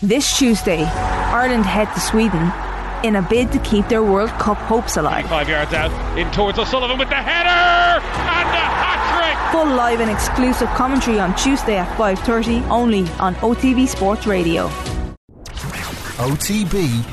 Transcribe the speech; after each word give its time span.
This 0.00 0.38
Tuesday, 0.38 0.84
Ireland 0.84 1.66
head 1.66 1.92
to 1.92 1.98
Sweden 1.98 2.52
in 3.02 3.16
a 3.16 3.22
bid 3.28 3.50
to 3.50 3.58
keep 3.58 3.88
their 3.88 4.04
World 4.04 4.30
Cup 4.30 4.56
hopes 4.56 4.96
alive. 4.96 5.26
Five 5.28 5.48
yards 5.48 5.74
out, 5.74 5.90
in 6.16 6.30
towards 6.30 6.56
O'Sullivan 6.56 6.98
with 6.98 7.08
the 7.08 7.16
header 7.16 7.98
and 7.98 8.48
the 8.54 8.62
hat 8.62 9.00
trick. 9.18 9.52
Full 9.52 9.74
live 9.74 9.98
and 9.98 10.08
exclusive 10.08 10.68
commentary 10.68 11.18
on 11.18 11.34
Tuesday 11.34 11.78
at 11.78 11.88
5:30 11.98 12.62
only 12.70 13.08
on 13.18 13.34
OTB 13.42 13.88
Sports 13.88 14.24
Radio. 14.24 14.68
OTB 16.18 17.04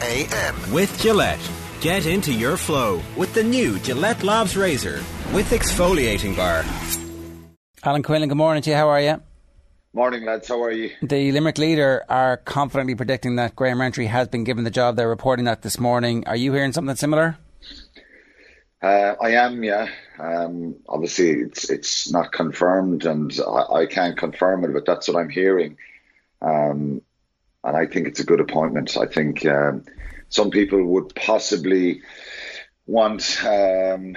AM 0.00 0.72
with 0.72 0.98
Gillette. 0.98 1.50
Get 1.82 2.06
into 2.06 2.32
your 2.32 2.56
flow 2.56 3.02
with 3.18 3.34
the 3.34 3.44
new 3.44 3.78
Gillette 3.80 4.22
Labs 4.22 4.56
Razor 4.56 5.04
with 5.34 5.50
exfoliating 5.50 6.34
bar. 6.34 6.64
Alan 7.84 8.02
Quinlan, 8.02 8.30
good 8.30 8.38
morning 8.38 8.62
to 8.62 8.70
you. 8.70 8.76
How 8.76 8.88
are 8.88 9.02
you? 9.02 9.20
Morning, 9.96 10.26
lads. 10.26 10.48
How 10.48 10.62
are 10.62 10.72
you? 10.72 10.90
The 11.00 11.32
Limerick 11.32 11.56
leader 11.56 12.04
are 12.10 12.36
confidently 12.36 12.94
predicting 12.94 13.36
that 13.36 13.56
Graham 13.56 13.80
Rowntree 13.80 14.04
has 14.04 14.28
been 14.28 14.44
given 14.44 14.62
the 14.62 14.70
job. 14.70 14.94
They're 14.94 15.08
reporting 15.08 15.46
that 15.46 15.62
this 15.62 15.80
morning. 15.80 16.22
Are 16.26 16.36
you 16.36 16.52
hearing 16.52 16.74
something 16.74 16.94
similar? 16.96 17.38
Uh, 18.82 19.14
I 19.18 19.30
am, 19.30 19.64
yeah. 19.64 19.88
Um, 20.18 20.76
obviously, 20.86 21.30
it's 21.30 21.70
it's 21.70 22.12
not 22.12 22.30
confirmed, 22.30 23.06
and 23.06 23.32
I, 23.40 23.72
I, 23.72 23.86
can't 23.86 24.18
confirm 24.18 24.66
it, 24.66 24.74
but 24.74 24.84
that's 24.84 25.08
what 25.08 25.16
I'm 25.16 25.30
hearing. 25.30 25.78
Um, 26.42 27.00
and 27.64 27.74
I 27.74 27.86
think 27.86 28.06
it's 28.06 28.20
a 28.20 28.24
good 28.26 28.40
appointment. 28.40 28.98
I 28.98 29.06
think 29.06 29.46
um, 29.46 29.86
some 30.28 30.50
people 30.50 30.84
would 30.84 31.14
possibly 31.14 32.02
want 32.84 33.42
um, 33.46 34.14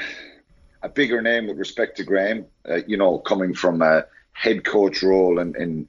a 0.84 0.90
bigger 0.94 1.22
name 1.22 1.48
with 1.48 1.58
respect 1.58 1.96
to 1.98 2.04
Graham. 2.04 2.48
Uh, 2.70 2.82
you 2.86 2.98
know, 2.98 3.18
coming 3.18 3.54
from 3.54 3.82
a 3.82 4.04
head 4.40 4.64
coach 4.64 5.04
role 5.04 5.38
in, 5.40 5.54
in 5.58 5.88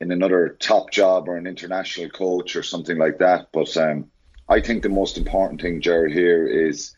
in 0.00 0.10
another 0.10 0.56
top 0.58 0.90
job 0.90 1.28
or 1.28 1.36
an 1.36 1.46
international 1.46 2.08
coach 2.08 2.56
or 2.56 2.62
something 2.62 2.96
like 2.96 3.18
that. 3.18 3.48
But 3.52 3.76
um, 3.76 4.10
I 4.48 4.60
think 4.60 4.82
the 4.82 4.88
most 4.88 5.16
important 5.18 5.60
thing, 5.60 5.80
Jared, 5.82 6.12
here 6.12 6.46
is 6.46 6.96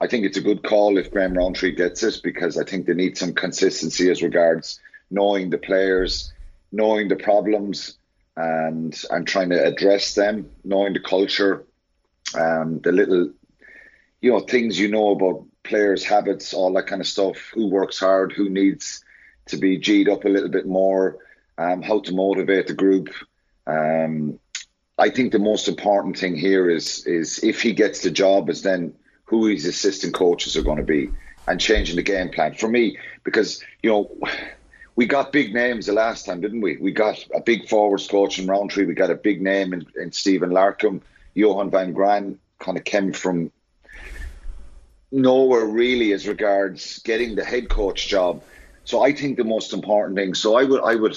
I 0.00 0.06
think 0.06 0.24
it's 0.24 0.38
a 0.38 0.48
good 0.48 0.62
call 0.64 0.96
if 0.96 1.10
Graham 1.10 1.36
Rowntree 1.36 1.76
gets 1.76 2.02
it 2.02 2.20
because 2.24 2.56
I 2.56 2.64
think 2.64 2.86
they 2.86 2.94
need 2.94 3.18
some 3.18 3.34
consistency 3.34 4.10
as 4.10 4.22
regards 4.22 4.80
knowing 5.10 5.50
the 5.50 5.58
players, 5.58 6.32
knowing 6.72 7.08
the 7.08 7.16
problems, 7.16 7.98
and 8.34 8.98
and 9.10 9.26
trying 9.26 9.50
to 9.50 9.62
address 9.62 10.14
them, 10.14 10.50
knowing 10.64 10.94
the 10.94 11.00
culture, 11.00 11.66
um, 12.34 12.80
the 12.80 12.92
little 12.92 13.30
you 14.22 14.30
know 14.32 14.40
things 14.40 14.80
you 14.80 14.88
know 14.88 15.10
about 15.10 15.44
players' 15.64 16.02
habits, 16.02 16.54
all 16.54 16.72
that 16.72 16.86
kind 16.86 17.02
of 17.02 17.06
stuff. 17.06 17.36
Who 17.52 17.68
works 17.68 17.98
hard, 17.98 18.32
who 18.32 18.48
needs 18.48 19.04
to 19.50 19.56
be 19.56 19.78
G'd 19.78 20.08
up 20.08 20.24
a 20.24 20.28
little 20.28 20.48
bit 20.48 20.66
more, 20.66 21.18
um, 21.58 21.82
how 21.82 22.00
to 22.00 22.12
motivate 22.12 22.66
the 22.66 22.74
group. 22.74 23.08
Um, 23.66 24.38
I 24.98 25.10
think 25.10 25.32
the 25.32 25.38
most 25.38 25.68
important 25.68 26.18
thing 26.18 26.36
here 26.36 26.68
is 26.68 27.06
is 27.06 27.42
if 27.42 27.62
he 27.62 27.72
gets 27.72 28.02
the 28.02 28.10
job, 28.10 28.50
is 28.50 28.62
then 28.62 28.94
who 29.24 29.46
his 29.46 29.64
assistant 29.64 30.14
coaches 30.14 30.56
are 30.56 30.62
going 30.62 30.78
to 30.78 30.82
be 30.82 31.10
and 31.46 31.60
changing 31.60 31.96
the 31.96 32.02
game 32.02 32.30
plan 32.30 32.54
for 32.54 32.68
me 32.68 32.98
because 33.24 33.62
you 33.82 33.90
know 33.90 34.10
we 34.96 35.06
got 35.06 35.32
big 35.32 35.54
names 35.54 35.86
the 35.86 35.92
last 35.92 36.26
time, 36.26 36.40
didn't 36.40 36.60
we? 36.60 36.76
We 36.76 36.92
got 36.92 37.24
a 37.34 37.40
big 37.40 37.68
forwards 37.68 38.06
coach 38.06 38.38
in 38.38 38.46
Rowntree. 38.46 38.84
We 38.84 38.94
got 38.94 39.10
a 39.10 39.14
big 39.14 39.40
name 39.40 39.72
in, 39.72 39.86
in 39.98 40.12
Stephen 40.12 40.50
Larkham. 40.50 41.00
Johan 41.34 41.70
van 41.70 41.92
Graan 41.92 42.38
kind 42.58 42.76
of 42.76 42.84
came 42.84 43.12
from 43.12 43.50
nowhere 45.10 45.64
really 45.64 46.12
as 46.12 46.28
regards 46.28 46.98
getting 47.00 47.34
the 47.34 47.44
head 47.44 47.68
coach 47.68 48.08
job. 48.08 48.42
So 48.84 49.02
I 49.02 49.12
think 49.12 49.36
the 49.36 49.44
most 49.44 49.72
important 49.72 50.16
thing. 50.16 50.34
So 50.34 50.56
I 50.56 50.64
would, 50.64 50.82
I 50.82 50.94
would, 50.94 51.16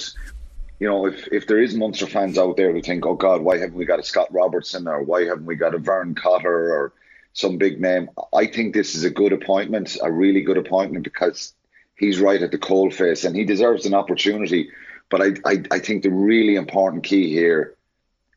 you 0.79 0.87
know, 0.87 1.05
if 1.05 1.27
if 1.31 1.47
there 1.47 1.59
is 1.59 1.73
Munster 1.73 2.07
fans 2.07 2.37
out 2.37 2.57
there 2.57 2.71
who 2.71 2.81
think, 2.81 3.05
oh 3.05 3.15
God, 3.15 3.41
why 3.41 3.57
haven't 3.57 3.75
we 3.75 3.85
got 3.85 3.99
a 3.99 4.03
Scott 4.03 4.27
Robertson 4.31 4.87
or 4.87 5.01
why 5.03 5.25
haven't 5.25 5.45
we 5.45 5.55
got 5.55 5.73
a 5.73 5.79
Vern 5.79 6.15
Cotter 6.15 6.73
or 6.73 6.93
some 7.33 7.57
big 7.57 7.79
name? 7.81 8.09
I 8.33 8.47
think 8.47 8.73
this 8.73 8.95
is 8.95 9.03
a 9.03 9.09
good 9.09 9.33
appointment, 9.33 9.97
a 10.01 10.11
really 10.11 10.41
good 10.41 10.57
appointment 10.57 11.03
because 11.03 11.53
he's 11.95 12.19
right 12.19 12.41
at 12.41 12.51
the 12.51 12.57
coal 12.57 12.91
face 12.91 13.23
and 13.23 13.35
he 13.35 13.45
deserves 13.45 13.85
an 13.85 13.93
opportunity. 13.93 14.69
But 15.09 15.21
I, 15.21 15.27
I, 15.45 15.63
I 15.71 15.79
think 15.79 16.03
the 16.03 16.09
really 16.09 16.55
important 16.55 17.03
key 17.03 17.29
here 17.29 17.75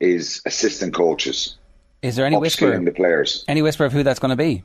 is 0.01 0.43
assistant 0.45 0.95
coaches. 0.95 1.57
Is 2.03 2.17
there 2.17 2.27
any 2.27 2.37
whisper? 2.37 2.79
The 2.79 2.93
players. 2.93 3.45
Any 3.49 3.63
whisper 3.63 3.85
of 3.85 3.93
who 3.93 4.03
that's 4.03 4.21
going 4.21 4.31
to 4.31 4.37
be? 4.37 4.63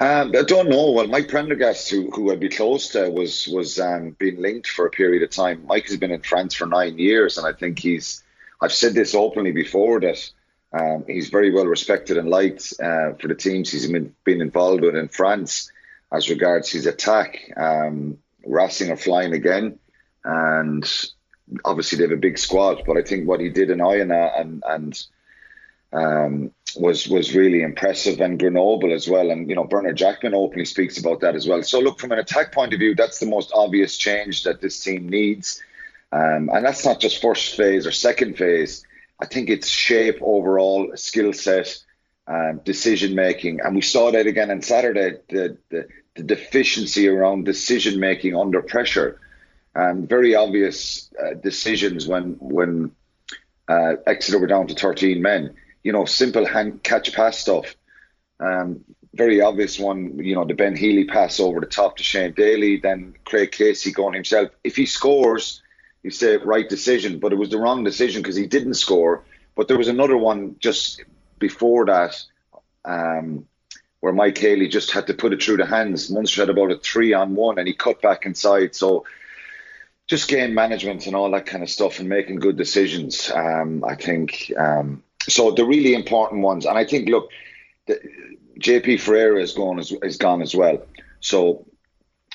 Um, 0.00 0.32
I 0.36 0.42
don't 0.42 0.68
know. 0.68 0.90
Well, 0.90 1.06
Mike 1.06 1.28
Prendergast, 1.28 1.88
who 1.90 2.10
who 2.10 2.32
I'd 2.32 2.40
be 2.40 2.48
close 2.48 2.88
to, 2.90 3.08
was 3.10 3.46
was 3.46 3.78
um, 3.78 4.16
being 4.18 4.40
linked 4.40 4.68
for 4.68 4.86
a 4.86 4.90
period 4.90 5.22
of 5.22 5.30
time. 5.30 5.64
Mike 5.66 5.86
has 5.86 5.96
been 5.96 6.10
in 6.10 6.22
France 6.22 6.54
for 6.54 6.66
nine 6.66 6.98
years, 6.98 7.38
and 7.38 7.46
I 7.46 7.52
think 7.52 7.78
he's. 7.78 8.22
I've 8.60 8.72
said 8.72 8.94
this 8.94 9.14
openly 9.14 9.52
before 9.52 10.00
that 10.00 10.30
um, 10.72 11.04
he's 11.06 11.28
very 11.28 11.52
well 11.52 11.66
respected 11.66 12.16
and 12.16 12.28
liked 12.28 12.74
uh, 12.82 13.14
for 13.14 13.28
the 13.28 13.34
teams 13.34 13.70
he's 13.70 13.90
been, 13.90 14.14
been 14.24 14.40
involved 14.40 14.82
with 14.82 14.96
in 14.96 15.08
France 15.08 15.70
as 16.10 16.28
regards 16.28 16.70
his 16.70 16.86
attack. 16.86 17.52
Um, 17.56 18.18
Racing 18.46 18.90
are 18.90 18.96
flying 18.96 19.32
again, 19.32 19.78
and 20.24 20.84
obviously 21.64 21.98
they 21.98 22.04
have 22.04 22.12
a 22.12 22.16
big 22.16 22.38
squad. 22.38 22.82
But 22.86 22.96
I 22.96 23.02
think 23.02 23.28
what 23.28 23.40
he 23.40 23.48
did 23.48 23.70
in 23.70 23.78
Oyonnax 23.78 24.40
and 24.40 24.62
and 24.66 25.06
um, 25.94 26.50
was 26.76 27.08
was 27.08 27.34
really 27.34 27.62
impressive, 27.62 28.20
and 28.20 28.38
Grenoble 28.38 28.92
as 28.92 29.08
well. 29.08 29.30
And 29.30 29.48
you 29.48 29.54
know, 29.54 29.64
Bernard 29.64 29.96
Jackman 29.96 30.34
openly 30.34 30.64
speaks 30.64 30.98
about 30.98 31.20
that 31.20 31.36
as 31.36 31.46
well. 31.46 31.62
So 31.62 31.78
look, 31.78 32.00
from 32.00 32.12
an 32.12 32.18
attack 32.18 32.52
point 32.52 32.74
of 32.74 32.80
view, 32.80 32.94
that's 32.94 33.20
the 33.20 33.26
most 33.26 33.52
obvious 33.54 33.96
change 33.96 34.42
that 34.42 34.60
this 34.60 34.82
team 34.82 35.08
needs, 35.08 35.62
um, 36.12 36.50
and 36.52 36.64
that's 36.64 36.84
not 36.84 37.00
just 37.00 37.22
first 37.22 37.56
phase 37.56 37.86
or 37.86 37.92
second 37.92 38.36
phase. 38.36 38.84
I 39.20 39.26
think 39.26 39.48
it's 39.48 39.68
shape 39.68 40.18
overall, 40.20 40.90
skill 40.96 41.32
set, 41.32 41.78
um, 42.26 42.60
decision 42.64 43.14
making, 43.14 43.60
and 43.60 43.76
we 43.76 43.82
saw 43.82 44.10
that 44.10 44.26
again 44.26 44.50
on 44.50 44.62
Saturday. 44.62 45.18
The 45.28 45.56
the, 45.70 45.88
the 46.16 46.22
deficiency 46.24 47.08
around 47.08 47.44
decision 47.44 48.00
making 48.00 48.36
under 48.36 48.62
pressure, 48.62 49.20
um, 49.76 50.08
very 50.08 50.34
obvious 50.34 51.12
uh, 51.24 51.34
decisions 51.34 52.08
when 52.08 52.36
when 52.40 52.90
uh, 53.68 53.94
Exeter 54.08 54.40
were 54.40 54.48
down 54.48 54.66
to 54.66 54.74
thirteen 54.74 55.22
men 55.22 55.54
you 55.84 55.92
know, 55.92 56.06
simple 56.06 56.46
hand 56.46 56.82
catch 56.82 57.14
pass 57.14 57.38
stuff. 57.38 57.76
Um, 58.40 58.84
very 59.14 59.40
obvious 59.40 59.78
one, 59.78 60.18
you 60.18 60.34
know, 60.34 60.44
the 60.44 60.54
Ben 60.54 60.74
Healy 60.74 61.04
pass 61.04 61.38
over 61.38 61.60
the 61.60 61.66
top 61.66 61.98
to 61.98 62.02
Shane 62.02 62.32
Daly, 62.32 62.78
then 62.78 63.14
Craig 63.24 63.52
Casey 63.52 63.92
going 63.92 64.14
himself. 64.14 64.50
If 64.64 64.74
he 64.74 64.86
scores, 64.86 65.62
you 66.02 66.10
say 66.10 66.36
right 66.38 66.68
decision, 66.68 67.20
but 67.20 67.32
it 67.32 67.36
was 67.36 67.50
the 67.50 67.58
wrong 67.58 67.84
decision 67.84 68.22
because 68.22 68.34
he 68.34 68.46
didn't 68.46 68.74
score. 68.74 69.22
But 69.54 69.68
there 69.68 69.78
was 69.78 69.88
another 69.88 70.16
one 70.16 70.56
just 70.58 71.04
before 71.38 71.86
that 71.86 72.20
um, 72.84 73.46
where 74.00 74.12
Mike 74.12 74.36
Haley 74.36 74.68
just 74.68 74.90
had 74.90 75.06
to 75.06 75.14
put 75.14 75.32
it 75.32 75.42
through 75.42 75.58
the 75.58 75.66
hands. 75.66 76.10
Munster 76.10 76.42
had 76.42 76.50
about 76.50 76.72
a 76.72 76.78
three 76.78 77.12
on 77.12 77.36
one 77.36 77.58
and 77.58 77.68
he 77.68 77.74
cut 77.74 78.02
back 78.02 78.26
inside. 78.26 78.74
So 78.74 79.06
just 80.08 80.28
game 80.28 80.54
management 80.54 81.06
and 81.06 81.14
all 81.14 81.30
that 81.30 81.46
kind 81.46 81.62
of 81.62 81.70
stuff 81.70 82.00
and 82.00 82.08
making 82.08 82.40
good 82.40 82.56
decisions. 82.56 83.30
Um, 83.30 83.84
I 83.84 83.94
think 83.94 84.52
um, 84.58 85.02
so 85.28 85.50
the 85.50 85.64
really 85.64 85.94
important 85.94 86.42
ones, 86.42 86.66
and 86.66 86.76
I 86.76 86.84
think, 86.84 87.08
look, 87.08 87.30
the, 87.86 88.00
JP 88.58 89.00
Ferreira 89.00 89.42
is 89.42 89.52
gone 89.52 89.78
as 89.78 89.92
is 90.02 90.16
gone 90.16 90.42
as 90.42 90.54
well. 90.54 90.86
So 91.20 91.66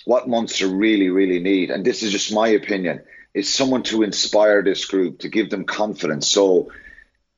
what 0.06 0.28
Munster 0.28 0.68
really, 0.68 1.10
really 1.10 1.40
need, 1.40 1.72
and 1.72 1.86
this 1.86 2.04
is 2.04 2.12
just 2.12 2.34
my 2.34 2.50
opinion, 2.50 3.02
is 3.34 3.54
someone 3.54 3.84
to 3.84 4.04
inspire 4.04 4.64
this 4.64 4.86
group 4.86 5.20
to 5.20 5.30
give 5.30 5.50
them 5.50 5.66
confidence. 5.66 6.30
So 6.30 6.72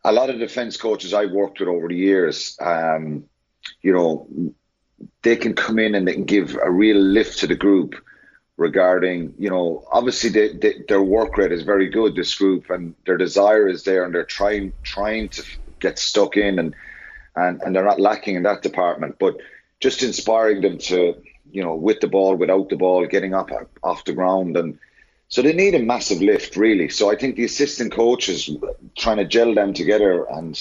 a 0.04 0.12
lot 0.12 0.30
of 0.30 0.40
defence 0.40 0.78
coaches 0.78 1.14
I've 1.14 1.32
worked 1.32 1.60
with 1.60 1.70
over 1.70 1.88
the 1.88 1.96
years, 1.96 2.58
um, 2.60 3.26
you 3.82 3.94
know, 3.94 4.28
they 5.22 5.36
can 5.36 5.54
come 5.54 5.80
in 5.80 5.96
and 5.96 6.08
they 6.08 6.14
can 6.14 6.26
give 6.26 6.58
a 6.62 6.72
real 6.72 6.98
lift 6.98 7.40
to 7.40 7.48
the 7.48 7.56
group 7.56 7.96
regarding, 8.62 9.34
you 9.40 9.50
know, 9.50 9.84
obviously 9.92 10.30
they, 10.30 10.54
they, 10.54 10.84
their 10.88 11.02
work 11.02 11.36
rate 11.36 11.52
is 11.52 11.64
very 11.64 11.90
good, 11.90 12.16
this 12.16 12.36
group, 12.36 12.70
and 12.70 12.94
their 13.08 13.18
desire 13.18 13.68
is 13.68 13.84
there, 13.84 14.06
and 14.06 14.14
they're 14.14 14.24
trying 14.24 14.72
trying 14.84 15.28
to 15.30 15.44
get 15.80 15.98
stuck 15.98 16.38
in, 16.38 16.60
and 16.60 16.76
and 17.36 17.60
and 17.64 17.76
they're 17.76 17.92
not 17.92 18.00
lacking 18.00 18.36
in 18.36 18.44
that 18.44 18.62
department. 18.62 19.18
But 19.20 19.38
just 19.80 20.04
inspiring 20.04 20.62
them 20.62 20.78
to, 20.78 21.16
you 21.52 21.64
know, 21.64 21.76
with 21.76 22.02
the 22.02 22.08
ball, 22.08 22.36
without 22.36 22.70
the 22.70 22.76
ball, 22.76 23.08
getting 23.08 23.34
up 23.34 23.50
off 23.82 24.06
the 24.06 24.14
ground, 24.14 24.56
and 24.56 24.78
so 25.28 25.42
they 25.42 25.54
need 25.54 25.74
a 25.74 25.80
massive 25.80 26.22
lift, 26.22 26.56
really. 26.56 26.90
So 26.90 27.12
I 27.12 27.16
think 27.16 27.36
the 27.36 27.46
assistant 27.46 27.92
coaches 27.92 28.48
trying 28.96 29.18
to 29.18 29.26
gel 29.26 29.54
them 29.56 29.74
together 29.74 30.26
and. 30.26 30.56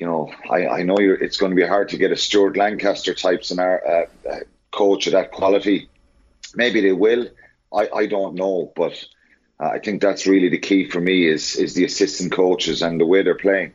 You 0.00 0.06
know, 0.06 0.32
I, 0.48 0.68
I 0.68 0.82
know 0.84 0.96
it's 1.00 1.38
going 1.38 1.50
to 1.50 1.56
be 1.56 1.66
hard 1.66 1.88
to 1.88 1.96
get 1.96 2.12
a 2.12 2.16
Stuart 2.16 2.56
Lancaster 2.56 3.14
type 3.14 3.42
scenario, 3.42 3.80
uh, 3.84 4.30
uh, 4.30 4.40
coach 4.70 5.08
of 5.08 5.12
that 5.12 5.32
quality 5.32 5.88
Maybe 6.58 6.80
they 6.80 6.92
will. 6.92 7.28
I, 7.72 7.88
I 7.94 8.06
don't 8.06 8.34
know, 8.34 8.72
but 8.74 8.92
uh, 9.60 9.68
I 9.68 9.78
think 9.78 10.02
that's 10.02 10.26
really 10.26 10.48
the 10.48 10.58
key 10.58 10.90
for 10.90 11.00
me 11.00 11.26
is 11.26 11.54
is 11.54 11.74
the 11.74 11.84
assistant 11.84 12.32
coaches 12.32 12.82
and 12.82 13.00
the 13.00 13.06
way 13.06 13.22
they're 13.22 13.36
playing. 13.36 13.72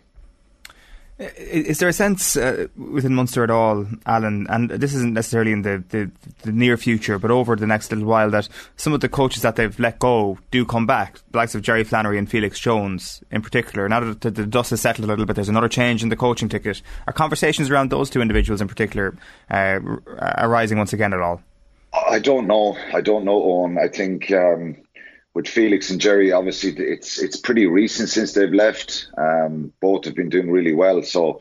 Is 1.19 1.77
there 1.77 1.87
a 1.87 1.93
sense 1.93 2.35
uh, 2.35 2.67
within 2.75 3.13
Munster 3.13 3.43
at 3.43 3.51
all, 3.51 3.85
Alan, 4.05 4.47
and 4.49 4.69
this 4.69 4.95
isn't 4.95 5.13
necessarily 5.13 5.51
in 5.51 5.61
the, 5.61 5.83
the, 5.89 6.11
the, 6.41 6.51
near 6.51 6.75
future, 6.75 7.19
but 7.19 7.29
over 7.29 7.55
the 7.55 7.67
next 7.67 7.91
little 7.91 8.07
while, 8.07 8.31
that 8.31 8.49
some 8.77 8.93
of 8.93 8.99
the 8.99 9.07
coaches 9.07 9.43
that 9.43 9.55
they've 9.55 9.79
let 9.79 9.99
go 9.99 10.39
do 10.49 10.65
come 10.65 10.87
back, 10.87 11.19
the 11.31 11.37
likes 11.37 11.53
of 11.53 11.61
Jerry 11.61 11.83
Flannery 11.83 12.17
and 12.17 12.29
Felix 12.29 12.59
Jones 12.59 13.23
in 13.29 13.43
particular. 13.43 13.87
Now 13.87 13.99
that 13.99 14.21
the, 14.21 14.45
dust 14.47 14.71
has 14.71 14.81
settled 14.81 15.05
a 15.05 15.07
little 15.07 15.27
bit, 15.27 15.35
there's 15.35 15.49
another 15.49 15.69
change 15.69 16.01
in 16.01 16.09
the 16.09 16.17
coaching 16.17 16.49
ticket. 16.49 16.81
Are 17.05 17.13
conversations 17.13 17.69
around 17.69 17.91
those 17.91 18.09
two 18.09 18.21
individuals 18.21 18.59
in 18.59 18.67
particular 18.67 19.15
uh, 19.51 19.79
arising 20.39 20.79
once 20.79 20.93
again 20.93 21.13
at 21.13 21.21
all? 21.21 21.43
I 21.93 22.19
don't 22.19 22.47
know. 22.47 22.77
I 22.93 23.01
don't 23.01 23.25
know, 23.25 23.43
Owen. 23.43 23.77
I 23.77 23.87
think. 23.87 24.31
Um 24.31 24.77
with 25.33 25.47
Felix 25.47 25.89
and 25.89 25.99
Jerry, 25.99 26.31
obviously 26.31 26.71
it's 26.77 27.19
it's 27.19 27.37
pretty 27.37 27.65
recent 27.65 28.09
since 28.09 28.33
they've 28.33 28.53
left. 28.53 29.07
Um, 29.17 29.73
both 29.81 30.05
have 30.05 30.15
been 30.15 30.29
doing 30.29 30.51
really 30.51 30.73
well, 30.73 31.01
so 31.01 31.39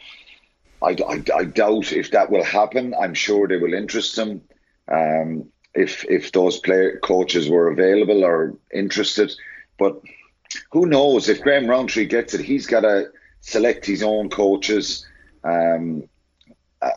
I, 0.82 0.96
I, 1.06 1.22
I, 1.34 1.44
doubt 1.44 1.92
if 1.92 2.10
that 2.12 2.30
will 2.30 2.44
happen. 2.44 2.94
I'm 2.98 3.14
sure 3.14 3.46
they 3.46 3.58
will 3.58 3.74
interest 3.74 4.16
them 4.16 4.42
um, 4.90 5.48
if 5.74 6.04
if 6.08 6.32
those 6.32 6.58
player 6.58 6.98
coaches 6.98 7.48
were 7.48 7.70
available 7.70 8.24
or 8.24 8.56
interested. 8.72 9.32
But 9.78 10.00
who 10.70 10.86
knows 10.86 11.28
if 11.28 11.42
Graham 11.42 11.66
Rowntree 11.66 12.06
gets 12.06 12.34
it? 12.34 12.40
He's 12.40 12.66
got 12.66 12.80
to 12.80 13.10
select 13.40 13.84
his 13.84 14.02
own 14.02 14.30
coaches 14.30 15.06
um, 15.44 16.08
uh, 16.80 16.90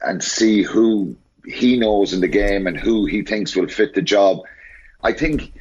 and 0.00 0.22
see 0.22 0.62
who 0.62 1.16
he 1.46 1.78
knows 1.78 2.12
in 2.12 2.20
the 2.20 2.28
game 2.28 2.66
and 2.66 2.76
who 2.76 3.06
he 3.06 3.22
thinks 3.22 3.54
will 3.54 3.68
fit 3.68 3.94
the 3.94 4.02
job. 4.02 4.40
I 5.02 5.12
think 5.12 5.52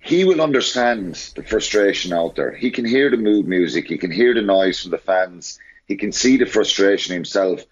he 0.00 0.24
will 0.24 0.40
understand 0.40 1.14
the 1.34 1.42
frustration 1.42 2.12
out 2.12 2.36
there. 2.36 2.52
He 2.52 2.70
can 2.70 2.84
hear 2.84 3.10
the 3.10 3.16
mood 3.16 3.46
music, 3.46 3.88
he 3.88 3.98
can 3.98 4.10
hear 4.10 4.34
the 4.34 4.42
noise 4.42 4.82
from 4.82 4.90
the 4.90 4.98
fans, 4.98 5.58
he 5.86 5.96
can 5.96 6.12
see 6.12 6.36
the 6.36 6.46
frustration 6.46 7.14
himself. 7.14 7.64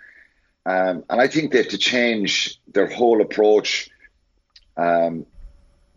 Um, 0.64 1.04
and 1.10 1.20
I 1.20 1.28
think 1.28 1.52
they 1.52 1.58
have 1.58 1.68
to 1.68 1.78
change 1.78 2.60
their 2.68 2.86
whole 2.86 3.20
approach, 3.20 3.90
um, 4.76 5.26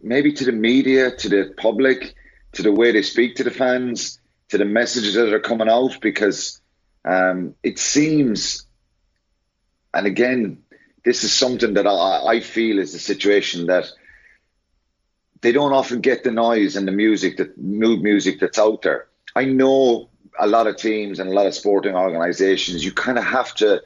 maybe 0.02 0.34
to 0.34 0.44
the 0.44 0.52
media, 0.52 1.16
to 1.16 1.30
the 1.30 1.54
public, 1.56 2.16
to 2.54 2.64
the 2.64 2.72
way 2.72 2.92
they 2.92 3.04
speak 3.04 3.36
to 3.36 3.44
the 3.44 3.52
fans, 3.52 4.20
to 4.50 4.58
the 4.58 4.66
messages 4.66 5.14
that 5.14 5.34
are 5.34 5.40
coming 5.40 5.70
out, 5.70 6.02
because 6.02 6.60
um, 7.06 7.56
it 7.64 7.80
seems, 7.80 8.66
and 9.94 10.08
again, 10.08 10.65
this 11.06 11.24
is 11.24 11.32
something 11.32 11.76
that 11.76 11.88
I, 11.88 12.26
I 12.26 12.40
feel 12.42 12.80
is 12.80 12.92
the 12.92 13.00
situation 13.00 13.68
that 13.68 13.86
they 15.42 15.52
don't 15.52 15.74
often 15.74 16.02
get 16.02 16.24
the 16.24 16.32
noise 16.32 16.76
and 16.76 16.88
the 16.88 16.92
music, 16.92 17.38
the 17.38 17.54
mood 17.56 18.02
music 18.02 18.40
that's 18.40 18.60
out 18.60 18.82
there. 18.82 19.08
I 19.36 19.46
know 19.46 20.10
a 20.40 20.48
lot 20.48 20.68
of 20.68 20.78
teams 20.78 21.20
and 21.20 21.30
a 21.30 21.34
lot 21.34 21.46
of 21.46 21.54
sporting 21.54 21.96
organisations, 21.96 22.84
you 22.84 22.92
kind 22.92 23.18
of 23.18 23.24
have 23.24 23.54
to, 23.56 23.84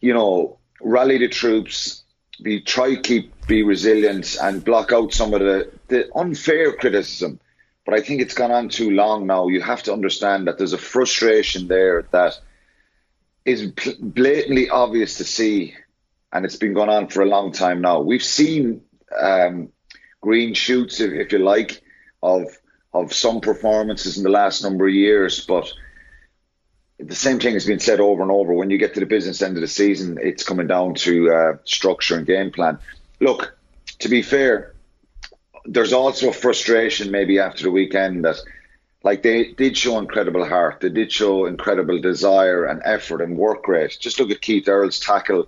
you 0.00 0.14
know, 0.14 0.58
rally 0.80 1.18
the 1.18 1.28
troops, 1.28 2.02
be 2.42 2.60
try 2.62 2.96
keep 2.96 3.46
be 3.46 3.62
resilient 3.62 4.36
and 4.40 4.64
block 4.64 4.92
out 4.92 5.12
some 5.12 5.34
of 5.34 5.40
the, 5.40 5.70
the 5.88 6.08
unfair 6.14 6.72
criticism. 6.72 7.38
But 7.84 7.94
I 7.94 8.00
think 8.00 8.22
it's 8.22 8.34
gone 8.34 8.50
on 8.50 8.68
too 8.68 8.90
long 8.90 9.26
now. 9.26 9.48
You 9.48 9.60
have 9.60 9.82
to 9.84 9.92
understand 9.92 10.46
that 10.46 10.56
there's 10.56 10.72
a 10.72 10.78
frustration 10.78 11.68
there 11.68 12.06
that 12.12 12.38
is 13.44 13.72
blatantly 14.00 14.70
obvious 14.70 15.16
to 15.16 15.24
see, 15.24 15.74
and 16.32 16.44
it's 16.44 16.56
been 16.56 16.74
going 16.74 16.88
on 16.88 17.08
for 17.08 17.22
a 17.22 17.26
long 17.26 17.52
time 17.52 17.80
now. 17.80 18.00
We've 18.00 18.22
seen 18.22 18.82
um, 19.18 19.70
green 20.20 20.54
shoots, 20.54 21.00
if, 21.00 21.12
if 21.12 21.32
you 21.32 21.38
like, 21.38 21.82
of 22.22 22.46
of 22.92 23.12
some 23.12 23.40
performances 23.40 24.16
in 24.16 24.24
the 24.24 24.30
last 24.30 24.62
number 24.62 24.88
of 24.88 24.92
years, 24.92 25.46
but 25.46 25.72
the 26.98 27.14
same 27.14 27.38
thing 27.38 27.54
has 27.54 27.64
been 27.64 27.78
said 27.78 28.00
over 28.00 28.22
and 28.22 28.32
over. 28.32 28.52
When 28.52 28.68
you 28.68 28.78
get 28.78 28.94
to 28.94 29.00
the 29.00 29.06
business 29.06 29.42
end 29.42 29.56
of 29.56 29.60
the 29.60 29.68
season, 29.68 30.18
it's 30.20 30.42
coming 30.42 30.66
down 30.66 30.94
to 30.94 31.32
uh, 31.32 31.56
structure 31.64 32.16
and 32.16 32.26
game 32.26 32.50
plan. 32.50 32.78
Look, 33.20 33.56
to 34.00 34.08
be 34.08 34.22
fair, 34.22 34.74
there's 35.64 35.92
also 35.92 36.32
frustration 36.32 37.10
maybe 37.10 37.38
after 37.38 37.62
the 37.62 37.70
weekend 37.70 38.24
that, 38.24 38.36
like, 39.04 39.22
they 39.22 39.52
did 39.52 39.76
show 39.76 39.98
incredible 39.98 40.46
heart, 40.46 40.80
they 40.80 40.88
did 40.88 41.12
show 41.12 41.46
incredible 41.46 42.00
desire 42.00 42.64
and 42.64 42.82
effort 42.84 43.22
and 43.22 43.38
work 43.38 43.68
rate. 43.68 43.96
Just 44.00 44.18
look 44.18 44.30
at 44.30 44.42
Keith 44.42 44.68
Earls' 44.68 44.98
tackle, 44.98 45.46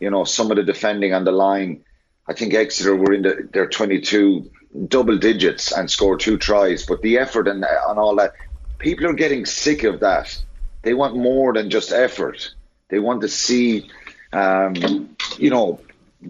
you 0.00 0.10
know, 0.10 0.24
some 0.24 0.50
of 0.50 0.56
the 0.56 0.62
defending 0.62 1.12
on 1.14 1.24
the 1.24 1.32
line. 1.32 1.84
I 2.26 2.34
think 2.34 2.54
Exeter 2.54 2.94
were 2.94 3.12
in 3.12 3.22
the, 3.22 3.48
their 3.52 3.68
22 3.68 4.50
double 4.88 5.18
digits 5.18 5.72
and 5.72 5.90
scored 5.90 6.20
two 6.20 6.36
tries. 6.36 6.84
But 6.84 7.02
the 7.02 7.18
effort 7.18 7.48
and, 7.48 7.64
and 7.64 7.98
all 7.98 8.16
that, 8.16 8.34
people 8.78 9.06
are 9.06 9.14
getting 9.14 9.46
sick 9.46 9.82
of 9.84 10.00
that. 10.00 10.40
They 10.82 10.94
want 10.94 11.16
more 11.16 11.52
than 11.52 11.70
just 11.70 11.92
effort. 11.92 12.54
They 12.88 12.98
want 12.98 13.22
to 13.22 13.28
see, 13.28 13.90
um, 14.32 15.16
you 15.38 15.50
know, 15.50 15.80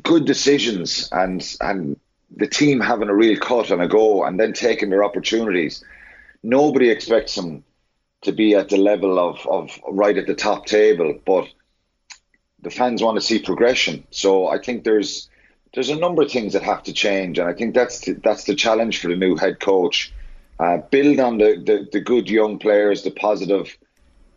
good 0.02 0.24
decisions 0.24 1.08
and 1.12 1.56
and 1.60 1.98
the 2.36 2.46
team 2.46 2.80
having 2.80 3.08
a 3.08 3.14
real 3.14 3.38
cut 3.38 3.70
and 3.70 3.80
a 3.80 3.88
go 3.88 4.24
and 4.24 4.38
then 4.38 4.52
taking 4.52 4.90
their 4.90 5.04
opportunities. 5.04 5.82
Nobody 6.42 6.90
expects 6.90 7.34
them 7.34 7.64
to 8.22 8.32
be 8.32 8.54
at 8.54 8.68
the 8.68 8.76
level 8.76 9.18
of, 9.18 9.46
of 9.46 9.78
right 9.88 10.16
at 10.16 10.26
the 10.26 10.34
top 10.34 10.66
table, 10.66 11.18
but 11.24 11.48
the 12.62 12.70
fans 12.70 13.02
want 13.02 13.16
to 13.16 13.20
see 13.20 13.38
progression. 13.38 14.04
So 14.10 14.48
I 14.48 14.58
think 14.58 14.84
there's 14.84 15.28
there's 15.74 15.90
a 15.90 15.96
number 15.96 16.22
of 16.22 16.30
things 16.30 16.54
that 16.54 16.62
have 16.62 16.82
to 16.84 16.92
change, 16.92 17.38
and 17.38 17.48
I 17.48 17.52
think 17.52 17.74
that's 17.74 18.00
the, 18.00 18.14
that's 18.14 18.44
the 18.44 18.54
challenge 18.54 19.00
for 19.00 19.08
the 19.08 19.16
new 19.16 19.36
head 19.36 19.60
coach. 19.60 20.12
Uh, 20.58 20.78
build 20.78 21.20
on 21.20 21.38
the, 21.38 21.62
the, 21.64 21.88
the 21.92 22.00
good 22.00 22.28
young 22.28 22.58
players, 22.58 23.02
the 23.02 23.12
positive, 23.12 23.76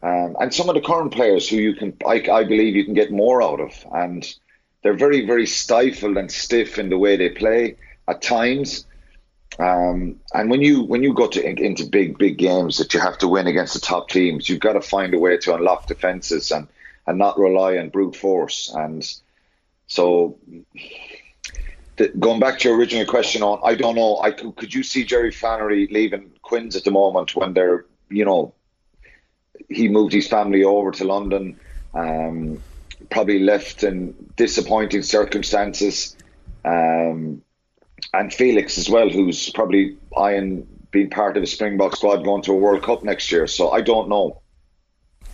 um, 0.03 0.35
and 0.39 0.53
some 0.53 0.69
of 0.69 0.75
the 0.75 0.81
current 0.81 1.11
players 1.13 1.49
who 1.49 1.55
you 1.55 1.73
can, 1.73 1.95
I, 2.05 2.23
I 2.31 2.43
believe, 2.43 2.75
you 2.75 2.85
can 2.85 2.93
get 2.93 3.11
more 3.11 3.41
out 3.41 3.59
of. 3.59 3.71
And 3.91 4.31
they're 4.83 4.93
very, 4.93 5.25
very 5.25 5.47
stifled 5.47 6.17
and 6.17 6.31
stiff 6.31 6.77
in 6.77 6.89
the 6.89 6.97
way 6.97 7.15
they 7.15 7.29
play 7.29 7.77
at 8.07 8.21
times. 8.21 8.85
Um, 9.59 10.19
and 10.33 10.49
when 10.49 10.61
you 10.61 10.83
when 10.83 11.03
you 11.03 11.13
go 11.13 11.27
to 11.27 11.45
into 11.45 11.85
big 11.85 12.17
big 12.17 12.37
games 12.37 12.77
that 12.77 12.93
you 12.93 12.99
have 13.01 13.17
to 13.17 13.27
win 13.27 13.47
against 13.47 13.73
the 13.73 13.81
top 13.81 14.09
teams, 14.09 14.47
you've 14.47 14.61
got 14.61 14.73
to 14.73 14.81
find 14.81 15.13
a 15.13 15.19
way 15.19 15.37
to 15.37 15.53
unlock 15.53 15.87
defenses 15.87 16.51
and 16.51 16.67
and 17.07 17.17
not 17.17 17.39
rely 17.39 17.77
on 17.77 17.89
brute 17.89 18.15
force. 18.15 18.71
And 18.73 19.07
so 19.87 20.37
the, 21.97 22.09
going 22.09 22.39
back 22.39 22.59
to 22.59 22.69
your 22.69 22.77
original 22.77 23.05
question 23.05 23.43
on, 23.43 23.59
I 23.63 23.75
don't 23.75 23.95
know. 23.95 24.19
I 24.21 24.31
could 24.31 24.73
you 24.73 24.83
see 24.83 25.03
Jerry 25.03 25.31
Flannery 25.31 25.87
leaving 25.91 26.31
Quins 26.41 26.75
at 26.75 26.83
the 26.83 26.91
moment 26.91 27.35
when 27.35 27.53
they're, 27.53 27.85
you 28.09 28.25
know, 28.25 28.53
he 29.69 29.87
moved 29.87 30.13
his 30.13 30.27
family 30.27 30.63
over 30.63 30.91
to 30.91 31.03
London, 31.05 31.59
um, 31.93 32.61
probably 33.09 33.39
left 33.39 33.83
in 33.83 34.15
disappointing 34.35 35.01
circumstances, 35.01 36.15
um, 36.65 37.41
and 38.13 38.33
Felix 38.33 38.77
as 38.77 38.89
well, 38.89 39.09
who's 39.09 39.49
probably 39.51 39.97
eyeing 40.17 40.67
being 40.91 41.09
part 41.09 41.37
of 41.37 41.43
the 41.43 41.47
Springbok 41.47 41.95
squad 41.95 42.23
going 42.23 42.41
to 42.43 42.51
a 42.51 42.55
World 42.55 42.83
Cup 42.83 43.03
next 43.03 43.31
year. 43.31 43.47
So 43.47 43.71
I 43.71 43.81
don't 43.81 44.09
know 44.09 44.40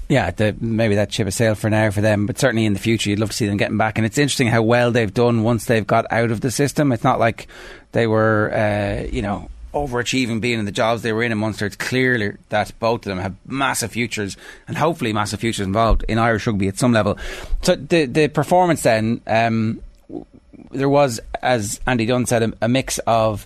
yeah, 0.09 0.31
the, 0.31 0.55
maybe 0.59 0.95
that 0.95 1.11
ship 1.11 1.27
a 1.27 1.31
sail 1.31 1.55
for 1.55 1.69
now 1.69 1.91
for 1.91 2.01
them, 2.01 2.25
but 2.25 2.39
certainly 2.39 2.65
in 2.65 2.73
the 2.73 2.79
future, 2.79 3.09
you'd 3.09 3.19
love 3.19 3.31
to 3.31 3.35
see 3.35 3.47
them 3.47 3.57
getting 3.57 3.77
back. 3.77 3.97
And 3.97 4.05
it's 4.05 4.17
interesting 4.17 4.47
how 4.47 4.61
well 4.61 4.91
they've 4.91 5.13
done 5.13 5.43
once 5.43 5.65
they've 5.65 5.85
got 5.85 6.05
out 6.11 6.31
of 6.31 6.41
the 6.41 6.51
system. 6.51 6.91
It's 6.91 7.03
not 7.03 7.19
like 7.19 7.47
they 7.91 8.07
were, 8.07 8.51
uh, 8.53 9.07
you 9.11 9.21
know, 9.21 9.49
overachieving 9.73 10.41
being 10.41 10.59
in 10.59 10.65
the 10.65 10.71
jobs 10.71 11.01
they 11.01 11.11
were 11.11 11.23
in 11.23 11.31
in 11.31 11.37
Munster. 11.37 11.65
It's 11.65 11.75
clear 11.75 12.39
that 12.49 12.71
both 12.79 13.05
of 13.05 13.09
them 13.09 13.19
have 13.19 13.35
massive 13.45 13.91
futures 13.91 14.37
and 14.67 14.77
hopefully 14.77 15.13
massive 15.13 15.39
futures 15.39 15.67
involved 15.67 16.03
in 16.07 16.17
Irish 16.17 16.47
rugby 16.47 16.67
at 16.67 16.77
some 16.77 16.93
level. 16.93 17.17
So 17.61 17.75
the 17.75 18.05
the 18.05 18.27
performance 18.29 18.83
then, 18.83 19.21
um, 19.27 19.81
there 20.71 20.89
was, 20.89 21.19
as 21.41 21.79
Andy 21.85 22.05
Dunne 22.05 22.25
said, 22.25 22.43
a, 22.43 22.53
a 22.61 22.69
mix 22.69 22.97
of 22.99 23.45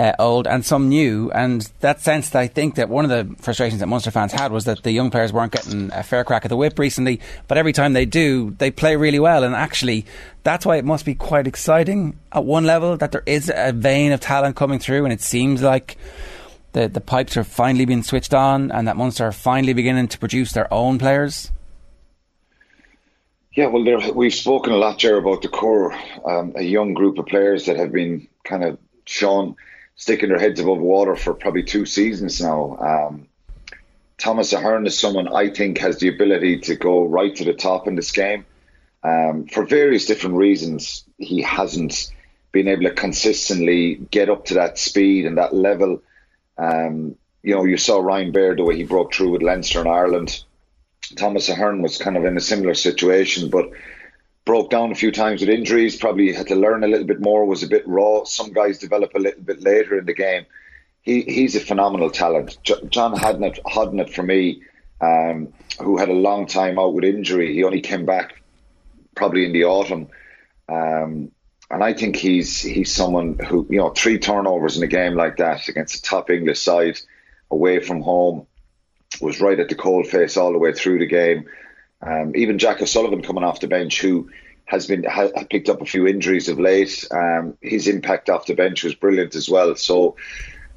uh, 0.00 0.14
old 0.18 0.46
and 0.46 0.64
some 0.64 0.88
new. 0.88 1.30
And 1.32 1.70
that 1.80 2.00
sense 2.00 2.34
I 2.34 2.46
think 2.46 2.76
that 2.76 2.88
one 2.88 3.04
of 3.04 3.10
the 3.10 3.36
frustrations 3.42 3.80
that 3.80 3.86
Munster 3.86 4.10
fans 4.10 4.32
had 4.32 4.50
was 4.50 4.64
that 4.64 4.82
the 4.82 4.92
young 4.92 5.10
players 5.10 5.30
weren't 5.30 5.52
getting 5.52 5.92
a 5.92 6.02
fair 6.02 6.24
crack 6.24 6.46
at 6.46 6.48
the 6.48 6.56
whip 6.56 6.78
recently. 6.78 7.20
But 7.48 7.58
every 7.58 7.74
time 7.74 7.92
they 7.92 8.06
do, 8.06 8.56
they 8.56 8.70
play 8.70 8.96
really 8.96 9.18
well. 9.18 9.44
And 9.44 9.54
actually, 9.54 10.06
that's 10.42 10.64
why 10.64 10.76
it 10.76 10.86
must 10.86 11.04
be 11.04 11.14
quite 11.14 11.46
exciting 11.46 12.18
at 12.32 12.46
one 12.46 12.64
level 12.64 12.96
that 12.96 13.12
there 13.12 13.22
is 13.26 13.52
a 13.54 13.72
vein 13.72 14.12
of 14.12 14.20
talent 14.20 14.56
coming 14.56 14.78
through. 14.78 15.04
And 15.04 15.12
it 15.12 15.20
seems 15.20 15.60
like 15.60 15.98
the, 16.72 16.88
the 16.88 17.02
pipes 17.02 17.36
are 17.36 17.44
finally 17.44 17.84
being 17.84 18.02
switched 18.02 18.32
on 18.32 18.70
and 18.70 18.88
that 18.88 18.96
Munster 18.96 19.26
are 19.26 19.32
finally 19.32 19.74
beginning 19.74 20.08
to 20.08 20.18
produce 20.18 20.52
their 20.52 20.72
own 20.72 20.98
players. 20.98 21.52
Yeah, 23.52 23.66
well, 23.66 23.84
there, 23.84 23.98
we've 24.14 24.32
spoken 24.32 24.72
a 24.72 24.76
lot, 24.76 24.96
Jer, 24.98 25.18
about 25.18 25.42
the 25.42 25.48
core, 25.48 25.92
um, 26.24 26.54
a 26.56 26.62
young 26.62 26.94
group 26.94 27.18
of 27.18 27.26
players 27.26 27.66
that 27.66 27.76
have 27.76 27.92
been 27.92 28.28
kind 28.44 28.64
of 28.64 28.78
shown 29.04 29.56
sticking 29.96 30.28
their 30.30 30.38
heads 30.38 30.60
above 30.60 30.78
water 30.78 31.16
for 31.16 31.34
probably 31.34 31.62
two 31.62 31.86
seasons 31.86 32.40
now. 32.40 32.76
Um, 32.78 33.28
Thomas 34.18 34.52
Ahern 34.52 34.86
is 34.86 34.98
someone 34.98 35.28
I 35.28 35.48
think 35.48 35.78
has 35.78 35.98
the 35.98 36.08
ability 36.08 36.60
to 36.60 36.76
go 36.76 37.04
right 37.04 37.34
to 37.36 37.44
the 37.44 37.54
top 37.54 37.88
in 37.88 37.96
this 37.96 38.12
game. 38.12 38.44
Um, 39.02 39.46
for 39.46 39.64
various 39.64 40.04
different 40.04 40.36
reasons, 40.36 41.04
he 41.16 41.40
hasn't 41.40 42.12
been 42.52 42.68
able 42.68 42.82
to 42.82 42.92
consistently 42.92 43.94
get 43.94 44.28
up 44.28 44.46
to 44.46 44.54
that 44.54 44.78
speed 44.78 45.24
and 45.24 45.38
that 45.38 45.54
level. 45.54 46.02
Um, 46.58 47.16
you 47.42 47.54
know, 47.54 47.64
you 47.64 47.78
saw 47.78 48.00
Ryan 48.00 48.32
Baird 48.32 48.58
the 48.58 48.64
way 48.64 48.76
he 48.76 48.84
broke 48.84 49.14
through 49.14 49.30
with 49.30 49.42
Leinster 49.42 49.80
and 49.80 49.88
Ireland. 49.88 50.44
Thomas 51.16 51.48
Ahern 51.48 51.80
was 51.80 51.96
kind 51.96 52.16
of 52.16 52.24
in 52.24 52.36
a 52.36 52.40
similar 52.40 52.74
situation, 52.74 53.48
but 53.48 53.70
broke 54.50 54.68
down 54.68 54.90
a 54.90 54.96
few 54.96 55.12
times 55.12 55.42
with 55.42 55.48
injuries. 55.48 55.94
Probably 55.94 56.32
had 56.32 56.48
to 56.48 56.56
learn 56.56 56.82
a 56.82 56.88
little 56.88 57.06
bit 57.06 57.20
more. 57.20 57.44
Was 57.44 57.62
a 57.62 57.68
bit 57.68 57.86
raw. 57.86 58.24
Some 58.24 58.52
guys 58.52 58.78
develop 58.78 59.14
a 59.14 59.20
little 59.20 59.44
bit 59.44 59.62
later 59.62 59.96
in 59.96 60.06
the 60.06 60.12
game. 60.12 60.44
He 61.02 61.20
he's 61.22 61.54
a 61.54 61.60
phenomenal 61.60 62.10
talent. 62.10 62.58
John 62.64 63.14
Hodnett, 63.14 63.62
Hodnett 63.62 64.12
for 64.12 64.24
me, 64.24 64.64
um, 65.00 65.52
who 65.80 65.98
had 65.98 66.08
a 66.08 66.24
long 66.28 66.48
time 66.48 66.80
out 66.80 66.94
with 66.94 67.04
injury. 67.04 67.54
He 67.54 67.62
only 67.62 67.80
came 67.80 68.04
back 68.04 68.42
probably 69.14 69.44
in 69.44 69.52
the 69.52 69.66
autumn. 69.66 70.08
Um, 70.68 71.30
and 71.70 71.84
I 71.84 71.92
think 71.92 72.16
he's 72.16 72.60
he's 72.60 72.92
someone 72.92 73.38
who 73.38 73.68
you 73.70 73.78
know 73.78 73.90
three 73.90 74.18
turnovers 74.18 74.76
in 74.76 74.82
a 74.82 74.88
game 74.88 75.14
like 75.14 75.36
that 75.36 75.68
against 75.68 75.94
a 75.94 76.02
top 76.02 76.28
English 76.28 76.60
side 76.60 76.98
away 77.52 77.78
from 77.78 78.00
home 78.00 78.48
was 79.20 79.40
right 79.40 79.60
at 79.60 79.68
the 79.68 79.76
cold 79.76 80.08
face 80.08 80.36
all 80.36 80.50
the 80.50 80.58
way 80.58 80.72
through 80.72 80.98
the 80.98 81.06
game. 81.06 81.44
Um, 82.02 82.32
even 82.34 82.58
Jack 82.58 82.80
O'Sullivan 82.80 83.22
coming 83.22 83.44
off 83.44 83.60
the 83.60 83.68
bench, 83.68 84.00
who 84.00 84.30
has 84.70 84.86
been 84.86 85.04
picked 85.50 85.68
up 85.68 85.82
a 85.82 85.84
few 85.84 86.06
injuries 86.06 86.48
of 86.48 86.58
late. 86.58 87.06
Um, 87.10 87.58
his 87.60 87.88
impact 87.88 88.30
off 88.30 88.46
the 88.46 88.54
bench 88.54 88.84
was 88.84 88.94
brilliant 88.94 89.34
as 89.34 89.48
well. 89.48 89.74
So, 89.74 90.16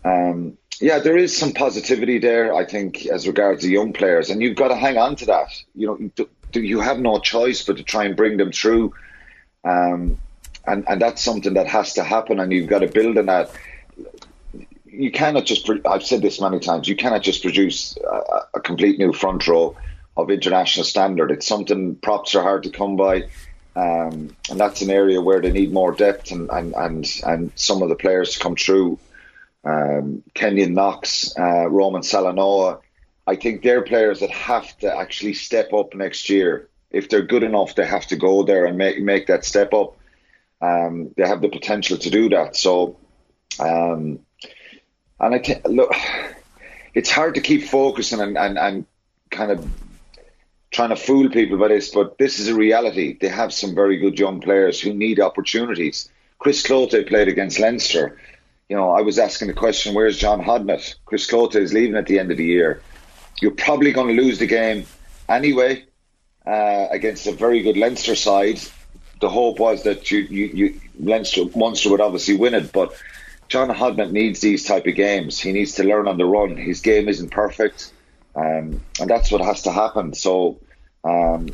um, 0.04 0.58
yeah, 0.82 1.00
there 1.00 1.16
is 1.16 1.38
some 1.38 1.54
positivity 1.54 2.18
there. 2.18 2.56
I 2.56 2.66
think 2.66 3.06
as 3.06 3.28
regards 3.28 3.62
the 3.62 3.70
young 3.70 3.94
players, 3.94 4.30
and 4.30 4.42
you've 4.42 4.58
got 4.58 4.70
to 4.70 4.76
hang 4.76 4.98
on 4.98 5.16
to 5.18 5.26
that. 5.28 5.50
You 5.76 5.88
know, 6.18 6.26
you 6.60 6.80
have 6.82 7.00
no 7.00 7.20
choice 7.20 7.64
but 7.64 7.78
to 7.78 7.84
try 7.84 8.06
and 8.06 8.16
bring 8.16 8.38
them 8.38 8.52
through. 8.52 8.94
Um, 9.64 10.18
and 10.66 10.84
and 10.88 11.02
that's 11.02 11.24
something 11.24 11.54
that 11.54 11.68
has 11.68 11.94
to 11.94 12.04
happen, 12.04 12.40
and 12.40 12.52
you've 12.52 12.70
got 12.70 12.80
to 12.80 12.88
build 12.88 13.18
on 13.18 13.28
that. 13.28 13.52
You 14.86 15.12
cannot 15.12 15.46
just. 15.46 15.70
I've 15.86 16.04
said 16.04 16.22
this 16.22 16.42
many 16.42 16.60
times. 16.60 16.88
You 16.88 16.96
cannot 16.96 17.22
just 17.22 17.44
produce 17.44 17.98
a, 17.98 18.42
a 18.56 18.60
complete 18.62 18.98
new 18.98 19.14
front 19.14 19.48
row 19.48 19.76
of 20.16 20.30
international 20.30 20.86
standard. 20.86 21.32
It's 21.32 21.48
something 21.48 21.96
props 21.96 22.36
are 22.36 22.44
hard 22.44 22.64
to 22.64 22.70
come 22.70 22.96
by. 22.96 23.30
Um, 23.76 24.36
and 24.50 24.60
that's 24.60 24.82
an 24.82 24.92
area 24.92 25.20
where 25.20 25.42
they 25.42 25.52
need 25.52 25.74
more 25.74 25.92
depth 25.92 26.32
and, 26.32 26.50
and, 26.52 26.76
and, 26.76 27.22
and 27.26 27.52
some 27.56 27.82
of 27.82 27.90
the 27.90 27.96
players 27.96 28.34
to 28.34 28.40
come 28.40 28.56
through. 28.56 29.00
Um, 29.64 30.24
Keynan 30.36 30.74
Knox, 30.74 31.34
uh, 31.38 31.68
Roman 31.70 32.02
Salanoa, 32.02 32.82
I 33.26 33.36
think 33.36 33.64
they're 33.64 33.82
players 33.82 34.20
that 34.20 34.30
have 34.32 34.78
to 34.80 34.96
actually 34.96 35.34
step 35.34 35.74
up 35.74 35.96
next 35.96 36.30
year. 36.30 36.70
If 36.92 37.10
they're 37.10 37.24
good 37.24 37.44
enough, 37.44 37.76
they 37.76 37.86
have 37.86 38.06
to 38.08 38.16
go 38.16 38.44
there 38.44 38.66
and 38.66 38.78
make 38.78 39.00
make 39.02 39.28
that 39.28 39.46
step 39.46 39.74
up. 39.74 39.98
Um, 40.62 41.12
they 41.18 41.28
have 41.28 41.42
the 41.42 41.50
potential 41.50 41.98
to 41.98 42.10
do 42.10 42.30
that. 42.30 42.56
So, 42.56 42.98
um, 43.60 44.20
and 45.20 45.36
I 45.36 45.40
think 45.40 45.66
look, 45.68 45.94
it's 46.94 47.10
hard 47.10 47.36
to 47.36 47.42
keep 47.42 47.64
focusing 47.64 48.20
and, 48.20 48.38
and, 48.38 48.58
and 48.58 48.86
kind 49.32 49.52
of 49.52 49.66
trying 50.74 50.90
to 50.90 50.96
fool 50.96 51.30
people 51.30 51.58
by 51.58 51.70
this, 51.70 51.92
but 51.92 52.18
this 52.18 52.40
is 52.40 52.50
a 52.50 52.56
reality. 52.56 53.18
They 53.20 53.30
have 53.30 53.54
some 53.54 53.74
very 53.74 53.98
good 53.98 54.20
young 54.20 54.42
players 54.42 54.82
who 54.82 54.94
need 54.94 55.20
opportunities. 55.20 56.10
Chris 56.40 56.62
Cloete 56.64 57.08
played 57.08 57.30
against 57.30 57.60
Leinster. 57.60 58.20
You 58.68 58.76
know, 58.76 58.92
I 58.92 59.02
was 59.02 59.18
asking 59.18 59.48
the 59.48 59.54
question, 59.54 59.94
where's 59.94 60.18
John 60.18 60.42
Hodnett? 60.42 60.96
Chris 61.06 61.30
Cloete 61.30 61.56
is 61.56 61.74
leaving 61.74 61.96
at 61.96 62.08
the 62.08 62.20
end 62.20 62.32
of 62.32 62.38
the 62.38 62.46
year. 62.46 62.82
You're 63.42 63.52
probably 63.52 63.92
going 63.94 64.16
to 64.16 64.22
lose 64.22 64.40
the 64.40 64.48
game 64.48 64.86
anyway 65.30 65.86
uh, 66.46 66.88
against 66.92 67.28
a 67.28 67.32
very 67.32 67.62
good 67.62 67.78
Leinster 67.78 68.16
side 68.16 68.60
the 69.24 69.30
hope 69.30 69.58
was 69.58 69.84
that 69.84 70.12
you, 70.12 70.20
you, 70.20 70.46
you 70.48 70.82
Leinster, 71.00 71.46
Munster 71.56 71.90
would 71.90 72.02
obviously 72.02 72.36
win 72.36 72.54
it, 72.54 72.74
but 72.74 72.94
John 73.48 73.70
Hodnett 73.70 74.12
needs 74.12 74.42
these 74.42 74.66
type 74.66 74.86
of 74.86 74.96
games. 74.96 75.40
He 75.40 75.54
needs 75.54 75.76
to 75.76 75.84
learn 75.86 76.10
on 76.10 76.18
the 76.18 76.26
run. 76.26 76.58
His 76.58 76.82
game 76.82 77.08
isn't 77.08 77.32
perfect, 77.32 77.94
um, 78.36 78.84
and 79.00 79.10
that's 79.10 79.32
what 79.32 79.40
has 79.40 79.62
to 79.62 79.72
happen. 79.72 80.14
So, 80.14 80.60
um, 81.04 81.50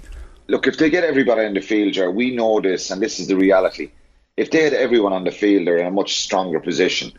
look, 0.47 0.67
if 0.67 0.77
they 0.77 0.89
get 0.89 1.03
everybody 1.03 1.45
in 1.45 1.53
the 1.53 1.61
field, 1.61 1.93
Jar, 1.93 2.11
we 2.11 2.35
know 2.35 2.61
this, 2.61 2.91
and 2.91 3.01
this 3.01 3.19
is 3.19 3.27
the 3.27 3.35
reality. 3.35 3.91
If 4.37 4.51
they 4.51 4.63
had 4.63 4.73
everyone 4.73 5.13
on 5.13 5.23
the 5.23 5.31
field, 5.31 5.67
they're 5.67 5.77
in 5.77 5.87
a 5.87 5.91
much 5.91 6.19
stronger 6.19 6.59
position. 6.59 7.11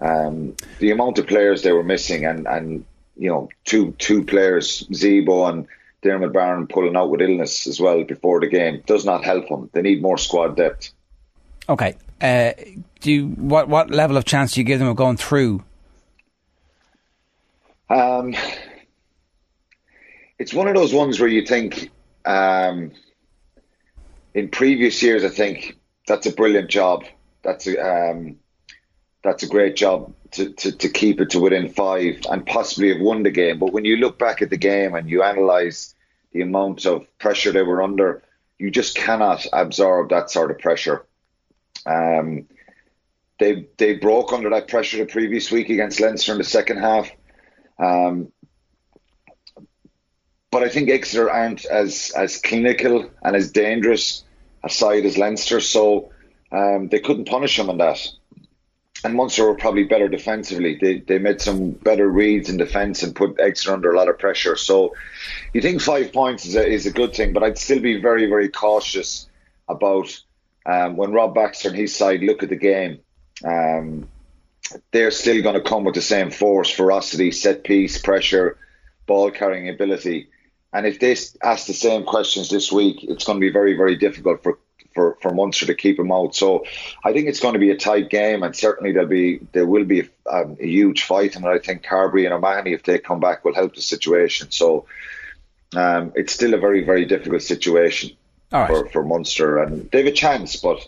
Um, 0.00 0.56
the 0.78 0.90
amount 0.90 1.18
of 1.18 1.26
players 1.26 1.62
they 1.62 1.72
were 1.72 1.82
missing, 1.84 2.24
and 2.24 2.46
and 2.46 2.84
you 3.16 3.30
know, 3.30 3.48
two 3.64 3.92
two 3.92 4.24
players, 4.24 4.86
Zebo 4.90 5.48
and 5.48 5.66
Diarmuid 6.02 6.32
Barron 6.32 6.66
pulling 6.66 6.96
out 6.96 7.10
with 7.10 7.22
illness 7.22 7.66
as 7.66 7.80
well 7.80 8.04
before 8.04 8.40
the 8.40 8.46
game 8.46 8.82
does 8.86 9.04
not 9.04 9.24
help 9.24 9.48
them. 9.48 9.70
They 9.72 9.82
need 9.82 10.02
more 10.02 10.18
squad 10.18 10.56
depth. 10.56 10.92
Okay. 11.68 11.96
Uh, 12.20 12.52
do 13.00 13.12
you, 13.12 13.28
what 13.28 13.68
what 13.68 13.90
level 13.90 14.16
of 14.16 14.24
chance 14.24 14.52
do 14.52 14.60
you 14.60 14.64
give 14.64 14.78
them 14.78 14.88
of 14.88 14.96
going 14.96 15.16
through? 15.16 15.62
Um, 17.88 18.34
it's 20.38 20.54
one 20.54 20.68
of 20.68 20.74
those 20.74 20.92
ones 20.92 21.18
where 21.18 21.28
you 21.28 21.44
think, 21.46 21.90
um, 22.24 22.92
in 24.34 24.48
previous 24.48 25.02
years, 25.02 25.24
I 25.24 25.28
think 25.28 25.78
that's 26.06 26.26
a 26.26 26.32
brilliant 26.32 26.70
job. 26.70 27.04
That's 27.42 27.66
a 27.66 27.78
um, 27.78 28.36
that's 29.22 29.42
a 29.42 29.48
great 29.48 29.76
job 29.76 30.12
to, 30.32 30.52
to, 30.52 30.72
to 30.72 30.88
keep 30.88 31.20
it 31.20 31.30
to 31.30 31.40
within 31.40 31.68
five 31.68 32.20
and 32.30 32.46
possibly 32.46 32.92
have 32.92 33.00
won 33.00 33.22
the 33.22 33.30
game. 33.30 33.58
But 33.58 33.72
when 33.72 33.84
you 33.84 33.96
look 33.96 34.18
back 34.18 34.42
at 34.42 34.50
the 34.50 34.56
game 34.56 34.94
and 34.94 35.08
you 35.08 35.22
analyse 35.22 35.94
the 36.32 36.42
amount 36.42 36.86
of 36.86 37.06
pressure 37.18 37.50
they 37.50 37.62
were 37.62 37.82
under, 37.82 38.22
you 38.58 38.70
just 38.70 38.96
cannot 38.96 39.46
absorb 39.52 40.10
that 40.10 40.30
sort 40.30 40.50
of 40.50 40.58
pressure. 40.58 41.06
Um, 41.86 42.46
they 43.38 43.66
they 43.76 43.94
broke 43.94 44.32
under 44.32 44.50
that 44.50 44.68
pressure 44.68 44.98
the 44.98 45.06
previous 45.06 45.50
week 45.50 45.70
against 45.70 46.00
Leinster 46.00 46.32
in 46.32 46.38
the 46.38 46.44
second 46.44 46.78
half. 46.78 47.10
Um, 47.78 48.32
but 50.56 50.62
I 50.62 50.70
think 50.70 50.88
Exeter 50.88 51.30
aren't 51.30 51.66
as 51.66 52.12
as 52.16 52.38
clinical 52.38 53.10
and 53.22 53.36
as 53.36 53.50
dangerous 53.50 54.24
a 54.64 54.70
side 54.70 55.04
as 55.04 55.18
Leinster, 55.18 55.60
so 55.60 56.10
um, 56.50 56.88
they 56.88 56.98
couldn't 56.98 57.28
punish 57.28 57.58
them 57.58 57.68
on 57.68 57.76
that 57.76 58.00
and 59.04 59.14
Munster 59.14 59.44
were 59.44 59.54
probably 59.54 59.84
better 59.84 60.08
defensively. 60.08 60.78
They 60.80 61.00
they 61.00 61.18
made 61.18 61.42
some 61.42 61.72
better 61.72 62.08
reads 62.08 62.48
in 62.48 62.56
defence 62.56 63.02
and 63.02 63.14
put 63.14 63.38
Exeter 63.38 63.74
under 63.74 63.92
a 63.92 63.96
lot 63.96 64.08
of 64.08 64.18
pressure. 64.18 64.56
So 64.56 64.94
you 65.52 65.60
think 65.60 65.82
five 65.82 66.12
points 66.14 66.46
is 66.46 66.56
a, 66.56 66.66
is 66.66 66.86
a 66.86 66.90
good 66.90 67.14
thing, 67.14 67.34
but 67.34 67.42
I'd 67.42 67.58
still 67.58 67.80
be 67.80 68.00
very 68.00 68.26
very 68.26 68.48
cautious 68.48 69.28
about 69.68 70.08
um, 70.64 70.96
when 70.96 71.12
Rob 71.12 71.34
Baxter 71.34 71.68
and 71.68 71.76
his 71.76 71.94
side 71.94 72.22
look 72.22 72.42
at 72.42 72.48
the 72.48 72.56
game. 72.56 73.00
Um, 73.44 74.08
they're 74.90 75.12
still 75.12 75.42
going 75.42 75.54
to 75.54 75.68
come 75.68 75.84
with 75.84 75.94
the 75.94 76.02
same 76.02 76.30
force, 76.30 76.70
ferocity, 76.70 77.30
set 77.30 77.62
piece, 77.62 78.00
pressure, 78.00 78.56
ball 79.06 79.30
carrying 79.30 79.68
ability. 79.68 80.28
And 80.76 80.86
if 80.86 81.00
they 81.00 81.16
ask 81.42 81.66
the 81.66 81.72
same 81.72 82.04
questions 82.04 82.50
this 82.50 82.70
week, 82.70 83.02
it's 83.02 83.24
going 83.24 83.40
to 83.40 83.46
be 83.46 83.50
very, 83.50 83.74
very 83.78 83.96
difficult 83.96 84.42
for 84.42 84.58
for, 84.94 85.16
for 85.22 85.32
Munster 85.32 85.66
to 85.66 85.74
keep 85.74 85.98
him 85.98 86.12
out. 86.12 86.34
So 86.34 86.64
I 87.02 87.12
think 87.12 87.28
it's 87.28 87.40
going 87.40 87.54
to 87.54 87.58
be 87.58 87.70
a 87.70 87.76
tight 87.76 88.10
game, 88.10 88.42
and 88.42 88.54
certainly 88.54 88.92
there'll 88.92 89.08
be 89.08 89.38
there 89.52 89.66
will 89.66 89.84
be 89.84 90.00
a, 90.00 90.06
um, 90.30 90.58
a 90.60 90.66
huge 90.66 91.04
fight. 91.04 91.34
And 91.34 91.46
I 91.46 91.58
think 91.58 91.82
Carbery 91.82 92.26
and 92.26 92.34
O'Mahony, 92.34 92.74
if 92.74 92.82
they 92.82 92.98
come 92.98 93.20
back, 93.20 93.42
will 93.42 93.54
help 93.54 93.74
the 93.74 93.80
situation. 93.80 94.50
So 94.50 94.84
um, 95.74 96.12
it's 96.14 96.34
still 96.34 96.52
a 96.52 96.58
very 96.58 96.84
very 96.84 97.06
difficult 97.06 97.40
situation 97.40 98.10
right. 98.52 98.68
for 98.68 98.86
for 98.90 99.02
Munster, 99.02 99.62
and 99.62 99.90
they 99.90 99.98
have 100.04 100.12
a 100.12 100.12
chance, 100.12 100.56
but. 100.56 100.86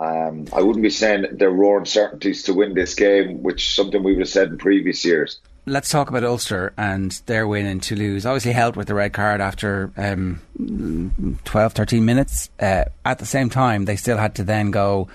Um, 0.00 0.46
I 0.52 0.62
wouldn't 0.62 0.84
be 0.84 0.90
saying 0.90 1.26
they're 1.32 1.50
raw 1.50 1.82
certainties 1.82 2.44
to 2.44 2.54
win 2.54 2.72
this 2.72 2.94
game, 2.94 3.42
which 3.42 3.66
is 3.66 3.74
something 3.74 4.00
we 4.00 4.12
would 4.12 4.20
have 4.20 4.28
said 4.28 4.46
in 4.46 4.56
previous 4.56 5.04
years 5.04 5.40
let's 5.68 5.88
talk 5.90 6.10
about 6.10 6.24
Ulster 6.24 6.72
and 6.76 7.12
their 7.26 7.46
win 7.46 7.66
in 7.66 7.80
Toulouse. 7.80 8.26
Obviously 8.26 8.52
helped 8.52 8.76
with 8.76 8.88
the 8.88 8.94
red 8.94 9.12
card 9.12 9.40
after 9.40 9.92
um, 9.96 11.38
12, 11.44 11.72
13 11.72 12.04
minutes. 12.04 12.50
Uh, 12.58 12.84
at 13.04 13.18
the 13.18 13.26
same 13.26 13.50
time, 13.50 13.84
they 13.84 13.96
still 13.96 14.16
had 14.16 14.34
to 14.36 14.44
then 14.44 14.70
go 14.70 15.08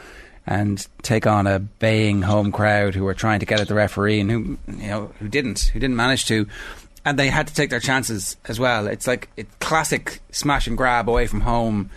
and 0.46 0.88
take 1.02 1.26
on 1.26 1.48
a 1.48 1.60
baying 1.60 2.22
home 2.22 2.52
crowd 2.52 2.96
who 2.96 3.04
were 3.04 3.14
trying 3.14 3.40
to 3.40 3.46
get 3.46 3.60
at 3.60 3.68
the 3.68 3.74
referee 3.74 4.20
and 4.20 4.30
who 4.30 4.58
you 4.68 4.88
know 4.88 5.12
who 5.20 5.28
didn't 5.28 5.72
who 5.74 5.80
didn't 5.80 5.96
manage 5.96 6.26
to 6.26 6.48
and 7.06 7.18
they 7.18 7.30
had 7.30 7.48
to 7.48 7.54
take 7.54 7.70
their 7.70 7.80
chances 7.80 8.36
as 8.46 8.60
well 8.60 8.88
it's 8.88 9.08
like 9.08 9.30
it, 9.38 9.48
classic 9.60 10.20
smash 10.32 10.68
and 10.68 10.76
grab 10.78 11.08
away 11.08 11.28
from 11.28 11.42
home 11.42 11.90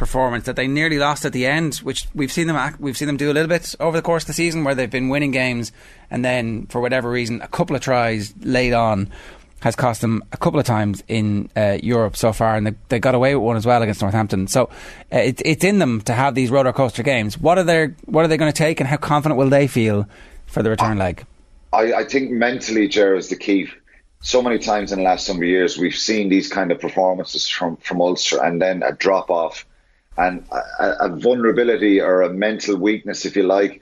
performance 0.00 0.46
that 0.46 0.56
they 0.56 0.66
nearly 0.66 0.98
lost 0.98 1.26
at 1.26 1.32
the 1.34 1.46
end, 1.46 1.76
which 1.76 2.08
we've 2.14 2.32
seen 2.32 2.46
them 2.46 2.56
act, 2.56 2.80
we've 2.80 2.96
seen 2.96 3.06
them 3.06 3.18
do 3.18 3.30
a 3.30 3.34
little 3.34 3.48
bit 3.48 3.74
over 3.78 3.98
the 3.98 4.02
course 4.02 4.24
of 4.24 4.28
the 4.28 4.32
season, 4.32 4.64
where 4.64 4.74
they've 4.74 4.90
been 4.90 5.10
winning 5.10 5.30
games, 5.30 5.72
and 6.10 6.24
then 6.24 6.66
for 6.66 6.80
whatever 6.80 7.10
reason, 7.10 7.42
a 7.42 7.48
couple 7.48 7.76
of 7.76 7.82
tries 7.82 8.34
late 8.40 8.72
on 8.72 9.10
has 9.60 9.76
cost 9.76 10.00
them 10.00 10.24
a 10.32 10.38
couple 10.38 10.58
of 10.58 10.64
times 10.64 11.04
in 11.06 11.50
uh, 11.54 11.76
Europe 11.82 12.16
so 12.16 12.32
far, 12.32 12.56
and 12.56 12.66
they, 12.66 12.74
they, 12.88 12.98
got 12.98 13.14
away 13.14 13.34
with 13.34 13.44
one 13.44 13.58
as 13.58 13.66
well 13.66 13.82
against 13.82 14.00
Northampton. 14.00 14.46
So 14.46 14.70
uh, 15.12 15.18
it, 15.18 15.42
it's 15.44 15.64
in 15.64 15.78
them 15.78 16.00
to 16.02 16.14
have 16.14 16.34
these 16.34 16.50
roller 16.50 16.72
coaster 16.72 17.02
games. 17.02 17.38
What 17.38 17.58
are 17.58 17.64
they 17.64 17.88
What 18.06 18.24
are 18.24 18.28
they 18.28 18.38
going 18.38 18.50
to 18.50 18.56
take, 18.56 18.80
and 18.80 18.88
how 18.88 18.96
confident 18.96 19.38
will 19.38 19.50
they 19.50 19.66
feel 19.66 20.08
for 20.46 20.62
the 20.62 20.70
return 20.70 20.96
leg? 20.96 21.26
I, 21.74 21.92
I 21.92 22.04
think 22.04 22.30
mentally, 22.30 22.88
Ger, 22.88 23.14
is 23.16 23.28
the 23.28 23.36
key. 23.36 23.68
So 24.22 24.40
many 24.40 24.58
times 24.58 24.92
in 24.92 24.98
the 25.00 25.04
last 25.04 25.28
number 25.28 25.44
of 25.44 25.50
years, 25.50 25.76
we've 25.76 25.94
seen 25.94 26.30
these 26.30 26.48
kind 26.48 26.72
of 26.72 26.80
performances 26.80 27.46
from 27.46 27.76
from 27.76 28.00
Ulster, 28.00 28.42
and 28.42 28.62
then 28.62 28.82
a 28.82 28.92
drop 28.92 29.28
off 29.28 29.66
and 30.20 30.44
a, 30.52 31.06
a, 31.06 31.08
vulnerability 31.08 32.00
or 32.00 32.22
a 32.22 32.30
mental 32.30 32.76
weakness, 32.76 33.24
if 33.24 33.36
you 33.36 33.44
like. 33.44 33.80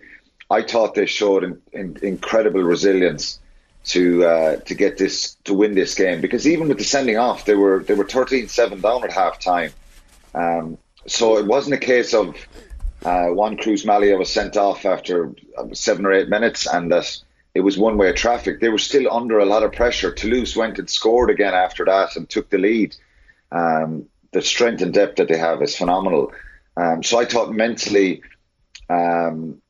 I 0.51 0.63
thought 0.63 0.95
they 0.95 1.07
showed 1.07 1.45
in, 1.45 1.61
in, 1.73 1.99
incredible 2.03 2.63
resilience. 2.63 3.41
to 3.85 4.25
uh, 4.25 4.57
to 4.69 4.75
get 4.75 4.99
this 4.99 5.37
to 5.45 5.55
win 5.55 5.75
this 5.75 5.95
game 5.95 6.21
because 6.21 6.47
even 6.47 6.69
with 6.69 6.79
the 6.79 6.85
sending 6.85 7.17
off, 7.17 7.45
they 7.45 7.55
were 7.55 7.79
they 7.87 7.95
were 7.95 8.05
13-7 8.05 8.83
down 8.83 9.05
at 9.05 9.13
half 9.13 9.41
time. 9.41 9.71
Um, 10.35 10.79
so 11.07 11.39
it 11.39 11.47
wasn't 11.47 11.75
a 11.75 11.85
case 11.95 12.13
of 12.13 12.37
uh, 13.05 13.29
Juan 13.29 13.57
Cruz 13.57 13.85
Mallía 13.85 14.19
was 14.19 14.31
sent 14.31 14.57
off 14.57 14.85
after 14.85 15.33
seven 15.73 16.05
or 16.05 16.13
eight 16.13 16.29
minutes 16.29 16.67
and 16.67 16.93
that 16.93 17.17
it 17.55 17.61
was 17.61 17.79
one 17.79 17.97
way 17.97 18.13
traffic. 18.13 18.61
They 18.61 18.69
were 18.69 18.79
still 18.91 19.13
under 19.13 19.39
a 19.39 19.47
lot 19.47 19.63
of 19.63 19.73
pressure. 19.73 20.13
Toulouse 20.13 20.55
went 20.55 20.79
and 20.79 20.91
scored 20.91 21.31
again 21.31 21.55
after 21.55 21.85
that 21.87 22.17
and 22.17 22.29
took 22.29 22.51
the 22.51 22.59
lead. 22.59 22.95
Um, 23.51 24.07
the 24.33 24.43
strength 24.43 24.83
and 24.83 24.93
depth 24.93 25.17
that 25.17 25.29
they 25.29 25.39
have 25.39 25.63
is 25.63 25.77
phenomenal. 25.77 26.33
Um, 26.77 27.03
so 27.03 27.19
I 27.19 27.25
thought 27.25 27.53
mentally, 27.53 28.23
um, 28.89 29.61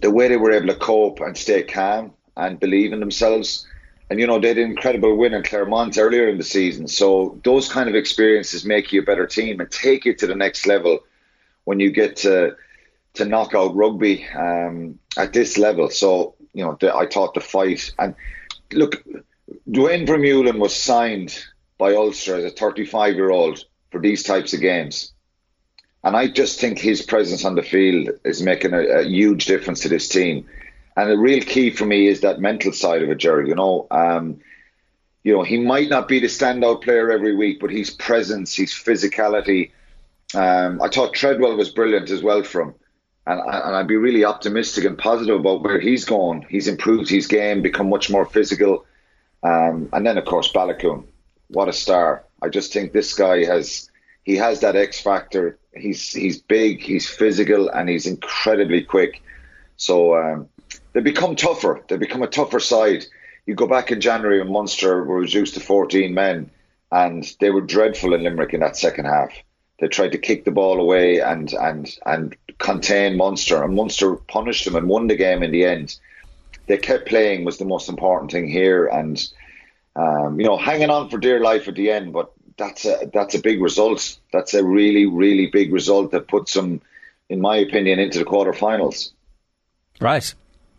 the 0.00 0.10
way 0.10 0.28
they 0.28 0.36
were 0.36 0.52
able 0.52 0.68
to 0.68 0.76
cope 0.76 1.20
and 1.20 1.36
stay 1.36 1.62
calm 1.62 2.12
and 2.36 2.58
believe 2.58 2.92
in 2.92 3.00
themselves. 3.00 3.66
And 4.10 4.20
you 4.20 4.26
know 4.26 4.38
they 4.38 4.48
had 4.48 4.58
an 4.58 4.70
incredible 4.70 5.16
win 5.16 5.34
in 5.34 5.42
Clermont 5.42 5.98
earlier 5.98 6.28
in 6.28 6.38
the 6.38 6.44
season. 6.44 6.88
So 6.88 7.40
those 7.44 7.70
kind 7.70 7.88
of 7.88 7.94
experiences 7.94 8.64
make 8.64 8.92
you 8.92 9.02
a 9.02 9.04
better 9.04 9.26
team 9.26 9.60
and 9.60 9.70
take 9.70 10.04
you 10.04 10.14
to 10.14 10.26
the 10.26 10.34
next 10.34 10.66
level 10.66 11.00
when 11.64 11.80
you 11.80 11.90
get 11.90 12.16
to 12.16 12.56
to 13.14 13.24
knock 13.24 13.54
out 13.54 13.74
rugby 13.74 14.26
um, 14.36 14.98
at 15.16 15.32
this 15.32 15.56
level. 15.56 15.90
So 15.90 16.34
you 16.52 16.64
know 16.64 16.76
the, 16.80 16.94
I 16.94 17.06
thought 17.06 17.34
the 17.34 17.40
fight 17.40 17.92
and 17.98 18.14
look, 18.72 19.02
Duane 19.70 20.06
Vermeulen 20.06 20.58
was 20.58 20.74
signed 20.74 21.44
by 21.78 21.94
Ulster 21.94 22.36
as 22.36 22.44
a 22.44 22.50
35 22.50 23.14
year 23.14 23.30
old 23.30 23.64
for 23.94 24.00
these 24.00 24.24
types 24.24 24.52
of 24.52 24.60
games. 24.60 25.12
And 26.02 26.16
I 26.16 26.26
just 26.26 26.60
think 26.60 26.80
his 26.80 27.00
presence 27.00 27.44
on 27.44 27.54
the 27.54 27.62
field 27.62 28.08
is 28.24 28.42
making 28.42 28.74
a, 28.74 28.80
a, 28.80 29.02
huge 29.04 29.46
difference 29.46 29.80
to 29.82 29.88
this 29.88 30.08
team. 30.08 30.46
And 30.96 31.08
the 31.08 31.16
real 31.16 31.42
key 31.42 31.70
for 31.70 31.86
me 31.86 32.08
is 32.08 32.22
that 32.22 32.40
mental 32.40 32.72
side 32.72 33.04
of 33.04 33.08
it, 33.08 33.18
Jerry. 33.18 33.48
You 33.48 33.54
know, 33.54 33.86
um, 33.92 34.40
you 35.22 35.32
know, 35.32 35.44
he 35.44 35.58
might 35.58 35.88
not 35.88 36.08
be 36.08 36.18
the 36.18 36.26
standout 36.26 36.82
player 36.82 37.12
every 37.12 37.36
week, 37.36 37.60
but 37.60 37.70
his 37.70 37.90
presence, 37.90 38.54
his 38.54 38.72
physicality. 38.72 39.70
Um, 40.34 40.82
I 40.82 40.88
thought 40.88 41.14
Treadwell 41.14 41.56
was 41.56 41.70
brilliant 41.70 42.10
as 42.10 42.20
well 42.20 42.42
from, 42.42 42.74
and, 43.28 43.40
and 43.40 43.76
I'd 43.76 43.86
be 43.86 43.96
really 43.96 44.24
optimistic 44.24 44.84
and 44.84 44.98
positive 44.98 45.38
about 45.38 45.62
where 45.62 45.78
he's 45.78 46.04
gone. 46.04 46.44
He's 46.50 46.66
improved 46.66 47.08
his 47.08 47.28
game, 47.28 47.62
become 47.62 47.88
much 47.88 48.10
more 48.10 48.26
physical, 48.26 48.86
um, 49.44 49.88
and 49.92 50.04
then 50.04 50.18
of 50.18 50.24
course 50.24 50.52
Baloucoune, 50.52 51.04
what 51.48 51.68
a 51.68 51.72
star! 51.72 52.24
I 52.44 52.48
just 52.50 52.74
think 52.74 52.92
this 52.92 53.14
guy 53.14 53.44
has 53.44 53.90
he 54.24 54.36
has 54.36 54.60
that 54.60 54.76
X 54.76 55.00
factor. 55.00 55.58
He's 55.74 56.12
he's 56.12 56.40
big, 56.40 56.82
he's 56.82 57.08
physical, 57.08 57.70
and 57.70 57.88
he's 57.88 58.06
incredibly 58.06 58.82
quick. 58.82 59.22
So 59.76 60.16
um, 60.16 60.48
they 60.92 61.00
become 61.00 61.36
tougher. 61.36 61.82
They 61.88 61.96
become 61.96 62.22
a 62.22 62.26
tougher 62.26 62.60
side. 62.60 63.06
You 63.46 63.54
go 63.54 63.66
back 63.66 63.90
in 63.90 64.00
January 64.00 64.40
when 64.40 64.52
Munster 64.52 65.04
were 65.04 65.20
reduced 65.20 65.54
to 65.54 65.60
14 65.60 66.12
men, 66.12 66.50
and 66.92 67.24
they 67.40 67.50
were 67.50 67.60
dreadful 67.60 68.14
in 68.14 68.22
Limerick 68.22 68.54
in 68.54 68.60
that 68.60 68.76
second 68.76 69.06
half. 69.06 69.30
They 69.80 69.88
tried 69.88 70.12
to 70.12 70.18
kick 70.18 70.44
the 70.44 70.50
ball 70.50 70.80
away 70.80 71.20
and 71.20 71.50
and 71.54 71.88
and 72.04 72.36
contain 72.58 73.16
Munster, 73.16 73.62
and 73.62 73.74
Munster 73.74 74.16
punished 74.16 74.66
them 74.66 74.76
and 74.76 74.88
won 74.88 75.06
the 75.06 75.16
game 75.16 75.42
in 75.42 75.50
the 75.50 75.64
end. 75.64 75.96
They 76.66 76.76
kept 76.76 77.08
playing 77.08 77.44
was 77.44 77.56
the 77.56 77.64
most 77.64 77.88
important 77.88 78.30
thing 78.32 78.48
here, 78.48 78.86
and 78.86 79.22
um, 79.96 80.40
you 80.40 80.46
know, 80.46 80.56
hanging 80.56 80.90
on 80.90 81.08
for 81.08 81.18
dear 81.18 81.40
life 81.40 81.68
at 81.68 81.74
the 81.74 81.90
end. 81.90 82.12
But 82.12 82.32
that's 82.56 82.84
a 82.84 83.10
that's 83.12 83.34
a 83.34 83.40
big 83.40 83.60
result. 83.60 84.18
That's 84.32 84.54
a 84.54 84.64
really 84.64 85.06
really 85.06 85.46
big 85.46 85.72
result 85.72 86.12
that 86.12 86.28
puts 86.28 86.54
them, 86.54 86.80
in 87.28 87.40
my 87.40 87.56
opinion, 87.56 87.98
into 87.98 88.18
the 88.18 88.24
quarterfinals. 88.24 89.12
Right. 90.00 90.34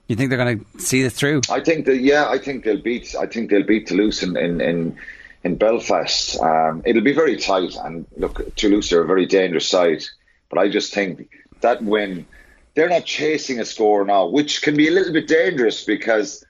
You 0.08 0.15
think 0.15 0.29
they're 0.29 0.38
going 0.38 0.60
to 0.60 0.79
see 0.79 1.01
this 1.01 1.13
through? 1.13 1.41
I 1.50 1.62
think 1.62 1.86
that 1.88 1.98
yeah, 1.98 2.29
I 2.29 2.38
think 2.38 2.63
they'll 2.63 2.82
beat. 2.82 3.15
I 3.15 3.25
think 3.25 3.50
they'll 3.50 3.65
beat 3.65 3.88
Toulouse 3.88 4.22
in 4.22 4.38
in 4.38 4.62
in, 4.62 4.98
in 5.44 5.55
Belfast. 5.55 6.39
Um, 6.39 6.84
it'll 6.86 7.03
be 7.03 7.13
very 7.13 7.38
tight, 7.38 7.75
and 7.84 8.05
look, 8.17 8.55
Toulouse 8.55 8.91
are 8.91 9.01
a 9.01 9.08
very 9.08 9.25
dangerous 9.25 9.67
side. 9.67 10.03
But 10.50 10.60
I 10.60 10.70
just 10.70 10.94
think 10.94 11.29
that 11.62 11.84
win, 11.84 12.27
they're 12.75 12.89
not 12.89 13.05
chasing 13.05 13.60
a 13.60 13.65
score 13.65 14.05
now, 14.05 14.27
which 14.27 14.62
can 14.62 14.77
be 14.77 14.88
a 14.88 14.91
little 14.91 15.13
bit 15.13 15.27
dangerous 15.27 15.84
because 15.84 16.46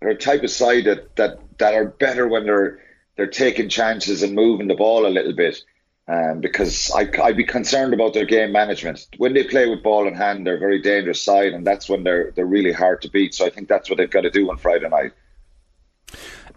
they're 0.00 0.10
a 0.10 0.16
type 0.16 0.42
of 0.42 0.50
side 0.50 0.84
that 0.84 1.14
that 1.16 1.38
that 1.58 1.74
are 1.74 1.84
better 1.84 2.26
when 2.26 2.44
they're 2.44 2.80
they're 3.16 3.26
taking 3.26 3.68
chances 3.68 4.22
and 4.22 4.34
moving 4.34 4.68
the 4.68 4.74
ball 4.74 5.06
a 5.06 5.08
little 5.08 5.32
bit. 5.32 5.62
Um, 6.08 6.40
because 6.40 6.92
I, 6.94 7.08
I'd 7.20 7.36
be 7.36 7.42
concerned 7.42 7.92
about 7.92 8.14
their 8.14 8.26
game 8.26 8.52
management. 8.52 9.08
When 9.16 9.34
they 9.34 9.42
play 9.42 9.68
with 9.68 9.82
ball 9.82 10.06
in 10.06 10.14
hand, 10.14 10.46
they're 10.46 10.54
a 10.54 10.60
very 10.60 10.80
dangerous 10.80 11.20
side, 11.20 11.52
and 11.52 11.66
that's 11.66 11.88
when 11.88 12.04
they're 12.04 12.30
they're 12.30 12.46
really 12.46 12.70
hard 12.70 13.02
to 13.02 13.10
beat. 13.10 13.34
So 13.34 13.44
I 13.44 13.50
think 13.50 13.66
that's 13.66 13.90
what 13.90 13.96
they've 13.96 14.08
got 14.08 14.20
to 14.20 14.30
do 14.30 14.48
on 14.48 14.56
Friday 14.56 14.88
night. 14.88 15.14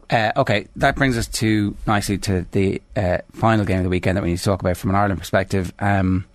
Uh, 0.10 0.31
okay, 0.38 0.67
that 0.75 0.95
brings 0.95 1.17
us 1.17 1.27
to 1.27 1.75
nicely 1.88 2.19
to 2.19 2.45
the 2.51 2.79
uh, 2.95 3.19
final 3.33 3.65
game 3.65 3.77
of 3.77 3.83
the 3.83 3.89
weekend 3.89 4.17
that 4.17 4.23
we 4.23 4.29
need 4.29 4.38
to 4.38 4.43
talk 4.43 4.62
about 4.62 4.77
from 4.77 4.91
an 4.91 4.95
Ireland 4.95 5.19
perspective. 5.19 5.73
Um, 5.79 6.25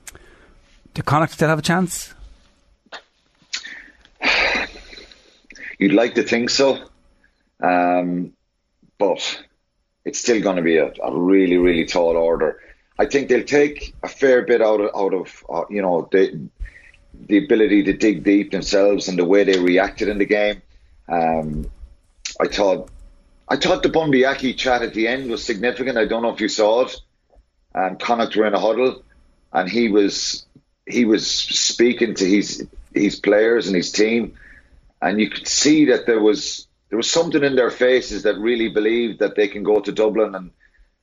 do 0.95 1.03
Connacht 1.03 1.33
still 1.33 1.49
have 1.49 1.59
a 1.59 1.63
chance? 1.63 2.15
You'd 5.79 5.93
like 5.93 6.15
to 6.15 6.25
think 6.25 6.51
so, 6.51 6.85
um, 7.61 8.33
but 8.99 9.43
it's 10.05 10.19
still 10.19 10.41
going 10.41 10.57
to 10.57 10.63
be 10.63 10.77
a, 10.77 10.93
a 11.03 11.17
really, 11.17 11.57
really 11.57 11.87
tall 11.87 12.17
order. 12.17 12.61
I 12.99 13.07
think 13.07 13.29
they'll 13.29 13.45
take 13.45 13.95
a 14.03 14.09
fair 14.09 14.43
bit 14.43 14.63
out 14.63 14.81
of, 14.81 14.91
out 14.95 15.15
of 15.15 15.45
uh, 15.49 15.65
you 15.69 15.83
know 15.83 16.09
the 16.13 16.49
the 17.27 17.45
ability 17.45 17.85
to 17.85 17.93
dig 17.93 18.25
deep 18.25 18.51
themselves 18.51 19.09
and 19.09 19.19
the 19.19 19.25
way 19.25 19.45
they 19.45 19.59
reacted 19.59 20.09
in 20.09 20.19
the 20.19 20.27
game. 20.27 20.63
Um, 21.09 21.71
I 22.41 22.47
thought 22.47 22.91
I 23.49 23.57
thought 23.57 23.83
the 23.83 23.89
Bundee 23.89 24.25
Aki 24.25 24.55
chat 24.55 24.83
at 24.83 24.95
the 24.95 25.09
end 25.09 25.31
was 25.31 25.45
significant. 25.45 25.99
I 25.99 26.07
don't 26.07 26.23
know 26.23 26.33
if 26.33 26.41
you 26.41 26.49
saw 26.49 26.87
it. 26.87 26.97
Um, 27.75 27.97
Connacht 27.97 28.37
were 28.37 28.47
in 28.47 28.55
a 28.55 28.61
huddle, 28.61 29.03
and 29.53 29.69
he 29.69 29.89
was 29.89 30.47
he 30.87 31.05
was 31.05 31.27
speaking 31.27 32.15
to 32.15 32.25
his 32.25 32.67
his 32.95 33.19
players 33.19 33.67
and 33.67 33.75
his 33.75 33.91
team, 33.91 34.37
and 35.03 35.21
you 35.21 35.31
could 35.31 35.49
see 35.49 35.87
that 35.87 36.07
there 36.07 36.21
was 36.21 36.69
there 36.95 36.99
was 36.99 37.11
something 37.11 37.43
in 37.43 37.57
their 37.57 37.73
faces 37.73 38.23
that 38.23 38.39
really 38.39 38.69
believed 38.69 39.19
that 39.19 39.35
they 39.35 39.49
can 39.49 39.65
go 39.65 39.81
to 39.81 39.91
Dublin 39.91 40.33
and 40.37 40.53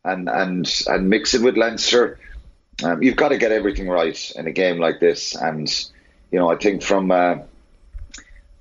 and 0.05 0.29
and 0.29 0.83
and 0.87 1.09
mix 1.09 1.33
it 1.33 1.41
with 1.41 1.57
Leinster. 1.57 2.17
Um, 2.81 3.03
you've 3.03 3.17
got 3.17 3.29
to 3.29 3.37
get 3.37 3.51
everything 3.51 3.89
right 3.89 4.31
in 4.37 4.47
a 4.47 4.53
game 4.53 4.79
like 4.79 5.01
this, 5.01 5.35
and 5.35 5.67
you 6.31 6.39
know 6.39 6.49
I 6.49 6.55
think 6.55 6.81
from 6.81 7.11
uh, 7.11 7.39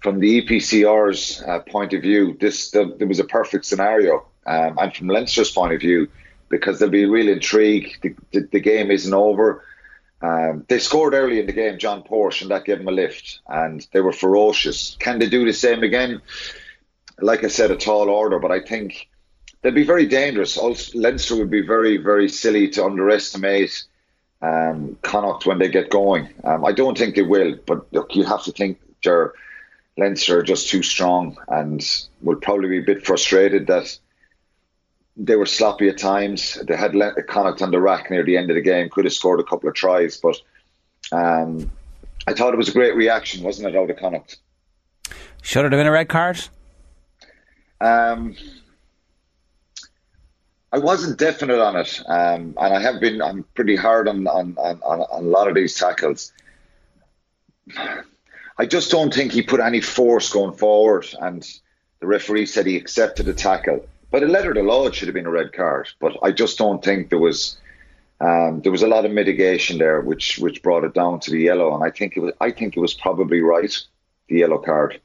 from 0.00 0.18
the 0.18 0.42
EPCR's 0.42 1.40
uh, 1.46 1.60
point 1.60 1.92
of 1.92 2.02
view, 2.02 2.36
this 2.40 2.72
the, 2.72 2.96
there 2.98 3.06
was 3.06 3.20
a 3.20 3.24
perfect 3.38 3.64
scenario, 3.64 4.26
um, 4.44 4.76
and 4.80 4.92
from 4.92 5.06
Leinster's 5.06 5.52
point 5.52 5.72
of 5.72 5.80
view, 5.80 6.08
because 6.48 6.80
there'll 6.80 6.90
be 6.90 7.06
real 7.06 7.28
intrigue. 7.28 7.96
The, 8.02 8.16
the, 8.32 8.48
the 8.50 8.60
game 8.60 8.90
isn't 8.90 9.14
over. 9.14 9.64
Um, 10.20 10.64
they 10.66 10.80
scored 10.80 11.14
early 11.14 11.38
in 11.38 11.46
the 11.46 11.52
game, 11.52 11.78
John 11.78 12.02
Porch, 12.02 12.42
and 12.42 12.50
that 12.50 12.64
gave 12.64 12.78
them 12.78 12.88
a 12.88 12.90
lift, 12.90 13.38
and 13.46 13.86
they 13.92 14.00
were 14.00 14.12
ferocious. 14.12 14.96
Can 14.98 15.20
they 15.20 15.28
do 15.28 15.44
the 15.44 15.52
same 15.52 15.84
again? 15.84 16.22
Like 17.22 17.44
I 17.44 17.48
said, 17.48 17.70
a 17.70 17.76
tall 17.76 18.08
order, 18.08 18.38
but 18.38 18.50
I 18.50 18.60
think 18.60 19.08
they'd 19.62 19.74
be 19.74 19.84
very 19.84 20.06
dangerous. 20.06 20.56
Also, 20.56 20.98
Leinster 20.98 21.36
would 21.36 21.50
be 21.50 21.66
very, 21.66 21.96
very 21.96 22.28
silly 22.28 22.68
to 22.70 22.84
underestimate 22.84 23.84
um, 24.42 24.96
Connacht 25.02 25.46
when 25.46 25.58
they 25.58 25.68
get 25.68 25.90
going. 25.90 26.28
Um, 26.44 26.64
I 26.64 26.72
don't 26.72 26.96
think 26.96 27.14
they 27.14 27.22
will, 27.22 27.56
but 27.66 27.92
look, 27.92 28.14
you 28.14 28.24
have 28.24 28.44
to 28.44 28.52
think 28.52 28.80
they're 29.04 29.34
Leinster 30.00 30.38
are 30.38 30.42
just 30.42 30.70
too 30.70 30.82
strong 30.82 31.36
and 31.48 31.82
will 32.22 32.36
probably 32.36 32.68
be 32.68 32.78
a 32.78 32.82
bit 32.82 33.04
frustrated 33.04 33.66
that 33.66 33.98
they 35.16 35.36
were 35.36 35.46
sloppy 35.46 35.88
at 35.88 35.98
times. 35.98 36.58
They 36.66 36.76
had 36.76 36.94
Connacht 37.28 37.60
on 37.60 37.70
the 37.70 37.80
rack 37.80 38.10
near 38.10 38.24
the 38.24 38.36
end 38.36 38.50
of 38.50 38.54
the 38.54 38.62
game, 38.62 38.88
could 38.88 39.04
have 39.04 39.12
scored 39.12 39.40
a 39.40 39.44
couple 39.44 39.68
of 39.68 39.74
tries, 39.74 40.16
but 40.16 40.40
um, 41.12 41.70
I 42.26 42.32
thought 42.32 42.54
it 42.54 42.56
was 42.56 42.68
a 42.68 42.72
great 42.72 42.96
reaction, 42.96 43.44
wasn't 43.44 43.68
it, 43.68 43.78
out 43.78 43.90
of 43.90 43.98
Connacht? 43.98 44.38
Should 45.42 45.66
it 45.66 45.72
have 45.72 45.78
been 45.78 45.86
a 45.86 45.92
red 45.92 46.08
card? 46.08 46.40
Um, 47.80 48.36
I 50.72 50.78
wasn't 50.78 51.18
definite 51.18 51.60
on 51.60 51.76
it, 51.76 52.00
um, 52.06 52.54
and 52.56 52.74
I 52.74 52.80
have 52.80 53.00
been. 53.00 53.20
I'm 53.20 53.44
pretty 53.54 53.74
hard 53.74 54.06
on 54.08 54.26
on, 54.28 54.56
on 54.56 54.80
on 54.82 55.24
a 55.24 55.26
lot 55.26 55.48
of 55.48 55.54
these 55.54 55.74
tackles. 55.74 56.32
I 58.56 58.66
just 58.66 58.90
don't 58.90 59.12
think 59.12 59.32
he 59.32 59.42
put 59.42 59.60
any 59.60 59.80
force 59.80 60.32
going 60.32 60.56
forward, 60.56 61.06
and 61.20 61.42
the 62.00 62.06
referee 62.06 62.46
said 62.46 62.66
he 62.66 62.76
accepted 62.76 63.26
the 63.26 63.34
tackle. 63.34 63.86
But 64.10 64.22
a 64.22 64.26
letter 64.26 64.54
to 64.54 64.62
law, 64.62 64.86
it 64.86 64.94
should 64.94 65.08
have 65.08 65.14
been 65.14 65.26
a 65.26 65.30
red 65.30 65.52
card. 65.52 65.88
But 66.00 66.16
I 66.22 66.30
just 66.32 66.58
don't 66.58 66.84
think 66.84 67.10
there 67.10 67.18
was 67.18 67.58
um, 68.20 68.60
there 68.62 68.72
was 68.72 68.82
a 68.82 68.88
lot 68.88 69.04
of 69.04 69.12
mitigation 69.12 69.78
there, 69.78 70.00
which 70.00 70.38
which 70.38 70.62
brought 70.62 70.84
it 70.84 70.94
down 70.94 71.20
to 71.20 71.30
the 71.30 71.40
yellow. 71.40 71.74
And 71.74 71.82
I 71.82 71.90
think 71.90 72.16
it 72.16 72.20
was 72.20 72.32
I 72.40 72.50
think 72.50 72.76
it 72.76 72.80
was 72.80 72.94
probably 72.94 73.40
right, 73.40 73.76
the 74.28 74.38
yellow 74.38 74.58
card. 74.58 75.00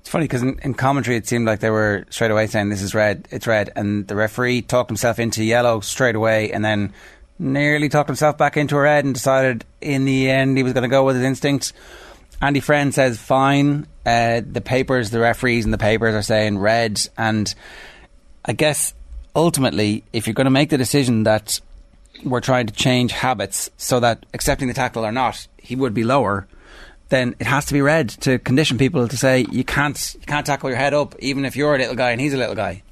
It's 0.00 0.08
funny 0.08 0.24
because 0.24 0.42
in, 0.42 0.58
in, 0.62 0.74
commentary 0.74 1.16
it 1.16 1.26
seemed 1.26 1.46
like 1.46 1.60
they 1.60 1.70
were 1.70 2.04
straight 2.10 2.30
away 2.30 2.46
saying 2.46 2.70
this 2.70 2.82
is 2.82 2.94
red, 2.94 3.28
it's 3.30 3.46
red, 3.46 3.70
and 3.76 4.08
the 4.08 4.16
referee 4.16 4.62
talked 4.62 4.90
himself 4.90 5.18
into 5.18 5.44
yellow 5.44 5.80
straight 5.80 6.14
away, 6.14 6.52
and 6.52 6.64
then 6.64 6.92
nearly 7.38 7.88
talked 7.88 8.08
himself 8.08 8.38
back 8.38 8.56
into 8.56 8.76
red, 8.78 9.04
and 9.04 9.14
decided 9.14 9.64
in 9.80 10.04
the 10.04 10.30
end 10.30 10.56
he 10.56 10.62
was 10.62 10.72
going 10.72 10.82
to 10.82 10.88
go 10.88 11.04
with 11.04 11.16
his 11.16 11.24
instincts. 11.24 11.72
Andy 12.42 12.60
Friend 12.60 12.94
says 12.94 13.18
fine. 13.18 13.86
Uh, 14.06 14.40
the 14.44 14.62
papers, 14.62 15.10
the 15.10 15.20
referees, 15.20 15.64
and 15.64 15.74
the 15.74 15.78
papers 15.78 16.14
are 16.14 16.22
saying 16.22 16.58
red. 16.58 17.00
And 17.18 17.54
I 18.44 18.52
guess 18.52 18.94
ultimately, 19.36 20.04
if 20.12 20.26
you're 20.26 20.34
going 20.34 20.46
to 20.46 20.50
make 20.50 20.70
the 20.70 20.78
decision 20.78 21.24
that 21.24 21.60
we're 22.24 22.40
trying 22.40 22.66
to 22.66 22.72
change 22.72 23.12
habits 23.12 23.70
so 23.76 24.00
that 24.00 24.24
accepting 24.32 24.68
the 24.68 24.74
tackle 24.74 25.04
or 25.04 25.12
not, 25.12 25.46
he 25.58 25.76
would 25.76 25.92
be 25.92 26.04
lower. 26.04 26.46
Then 27.10 27.36
it 27.38 27.46
has 27.46 27.66
to 27.66 27.74
be 27.74 27.82
red 27.82 28.08
to 28.20 28.38
condition 28.38 28.78
people 28.78 29.06
to 29.08 29.16
say 29.16 29.46
you 29.50 29.64
can't 29.64 30.14
you 30.14 30.26
can't 30.26 30.46
tackle 30.46 30.70
your 30.70 30.78
head 30.78 30.94
up 30.94 31.14
even 31.18 31.44
if 31.44 31.56
you're 31.56 31.74
a 31.74 31.78
little 31.78 31.96
guy 31.96 32.12
and 32.12 32.20
he's 32.20 32.32
a 32.32 32.38
little 32.38 32.54
guy. 32.54 32.82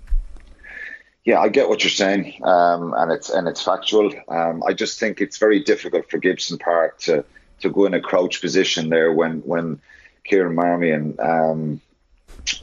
Yeah, 1.25 1.41
I 1.41 1.49
get 1.49 1.69
what 1.69 1.85
you're 1.85 1.91
saying, 1.91 2.41
um, 2.43 2.95
and 2.97 3.13
it's 3.13 3.31
and 3.31 3.49
it's 3.49 3.63
factual. 3.63 4.13
Um, 4.29 4.63
I 4.67 4.73
just 4.73 4.99
think 4.99 5.21
it's 5.21 5.39
very 5.39 5.63
difficult 5.63 6.11
for 6.11 6.19
Gibson 6.19 6.59
Park 6.59 6.99
to 7.01 7.25
to 7.61 7.71
go 7.71 7.87
in 7.87 7.95
a 7.95 8.01
crouch 8.01 8.41
position 8.41 8.89
there 8.89 9.13
when 9.13 9.41
when 9.41 9.81
Kieran 10.25 10.57
Marmion 10.57 11.19
um, 11.21 11.81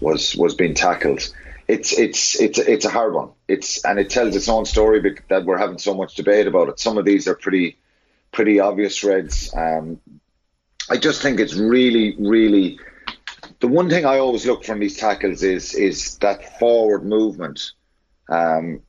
was 0.02 0.36
was 0.36 0.56
being 0.56 0.74
tackled. 0.74 1.32
It's 1.68 1.98
it's 1.98 2.40
it's 2.40 2.60
it's 2.60 2.86
a 2.86 2.90
hard 2.90 3.14
one. 3.14 3.30
It's 3.48 3.86
and 3.86 3.98
it 4.00 4.10
tells 4.10 4.36
its 4.36 4.50
own 4.50 4.66
story 4.66 5.16
that 5.30 5.46
we're 5.46 5.58
having 5.58 5.78
so 5.78 5.94
much 5.94 6.16
debate 6.16 6.48
about 6.48 6.70
it. 6.70 6.80
Some 6.80 6.98
of 6.98 7.06
these 7.06 7.28
are 7.28 7.36
pretty 7.36 7.78
pretty 8.32 8.60
obvious 8.60 9.04
reds. 9.04 9.54
Um, 9.56 10.00
I 10.90 10.98
just 10.98 11.22
think 11.22 11.40
it's 11.40 11.56
really 11.56 12.16
really 12.20 12.80
the 13.60 13.68
one 13.68 13.90
thing 13.90 14.06
I 14.06 14.20
always 14.20 14.46
look 14.46 14.64
for 14.64 14.74
in 14.74 14.80
these 14.80 14.98
tackles 14.98 15.44
is 15.44 15.74
is 15.74 16.18
that 16.20 16.60
forward 16.60 17.06
movement. 17.06 17.72
Um, 18.30 18.82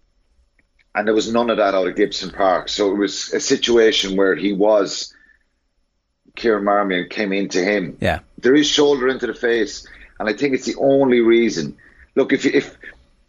and 0.94 1.06
there 1.06 1.14
was 1.14 1.30
none 1.30 1.50
of 1.50 1.58
that 1.58 1.74
out 1.74 1.86
of 1.86 1.94
Gibson 1.94 2.30
Park. 2.30 2.70
So 2.70 2.90
it 2.90 2.96
was 2.96 3.32
a 3.34 3.40
situation 3.40 4.16
where 4.16 4.34
he 4.34 4.54
was 4.54 5.14
Kieran 6.36 6.64
Marmion 6.64 7.08
came 7.10 7.32
into 7.32 7.62
him. 7.62 7.98
Yeah. 8.00 8.20
There 8.38 8.54
is 8.54 8.66
shoulder 8.66 9.08
into 9.08 9.26
the 9.26 9.34
face, 9.34 9.86
and 10.18 10.28
I 10.28 10.32
think 10.32 10.54
it's 10.54 10.66
the 10.66 10.76
only 10.76 11.20
reason. 11.20 11.76
Look, 12.14 12.32
if 12.32 12.46
if 12.46 12.76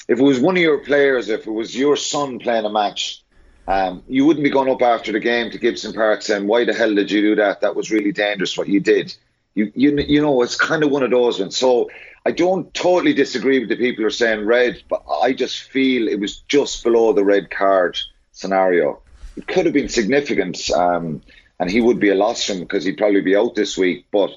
if 0.07 0.19
it 0.19 0.23
was 0.23 0.39
one 0.39 0.55
of 0.55 0.61
your 0.61 0.79
players, 0.79 1.29
if 1.29 1.47
it 1.47 1.51
was 1.51 1.75
your 1.75 1.97
son 1.97 2.39
playing 2.39 2.65
a 2.65 2.69
match, 2.69 3.23
um, 3.67 4.03
you 4.07 4.25
wouldn't 4.25 4.43
be 4.43 4.49
going 4.49 4.69
up 4.69 4.81
after 4.81 5.11
the 5.11 5.19
game 5.19 5.51
to 5.51 5.57
Gibson 5.57 5.93
Park 5.93 6.21
saying, 6.21 6.47
"Why 6.47 6.65
the 6.65 6.73
hell 6.73 6.93
did 6.93 7.11
you 7.11 7.21
do 7.21 7.35
that? 7.35 7.61
That 7.61 7.75
was 7.75 7.91
really 7.91 8.11
dangerous. 8.11 8.57
What 8.57 8.67
you 8.67 8.79
did." 8.79 9.15
You 9.55 9.71
you 9.75 9.97
you 9.97 10.21
know, 10.21 10.41
it's 10.41 10.55
kind 10.55 10.83
of 10.83 10.91
one 10.91 11.03
of 11.03 11.11
those 11.11 11.39
ones. 11.39 11.57
So 11.57 11.89
I 12.25 12.31
don't 12.31 12.73
totally 12.73 13.13
disagree 13.13 13.59
with 13.59 13.69
the 13.69 13.75
people 13.75 14.03
who 14.03 14.07
are 14.07 14.11
saying 14.11 14.45
red, 14.45 14.81
but 14.89 15.03
I 15.23 15.33
just 15.33 15.63
feel 15.63 16.07
it 16.07 16.19
was 16.19 16.39
just 16.47 16.83
below 16.83 17.13
the 17.13 17.23
red 17.23 17.49
card 17.49 17.97
scenario. 18.31 19.01
It 19.35 19.47
could 19.47 19.65
have 19.65 19.73
been 19.73 19.89
significant. 19.89 20.69
Um, 20.71 21.21
and 21.59 21.69
he 21.69 21.81
would 21.81 21.99
be 21.99 22.09
a 22.09 22.15
loss 22.15 22.45
for 22.45 22.53
him 22.53 22.59
because 22.59 22.83
he'd 22.85 22.97
probably 22.97 23.21
be 23.21 23.35
out 23.35 23.55
this 23.55 23.77
week. 23.77 24.05
But 24.11 24.31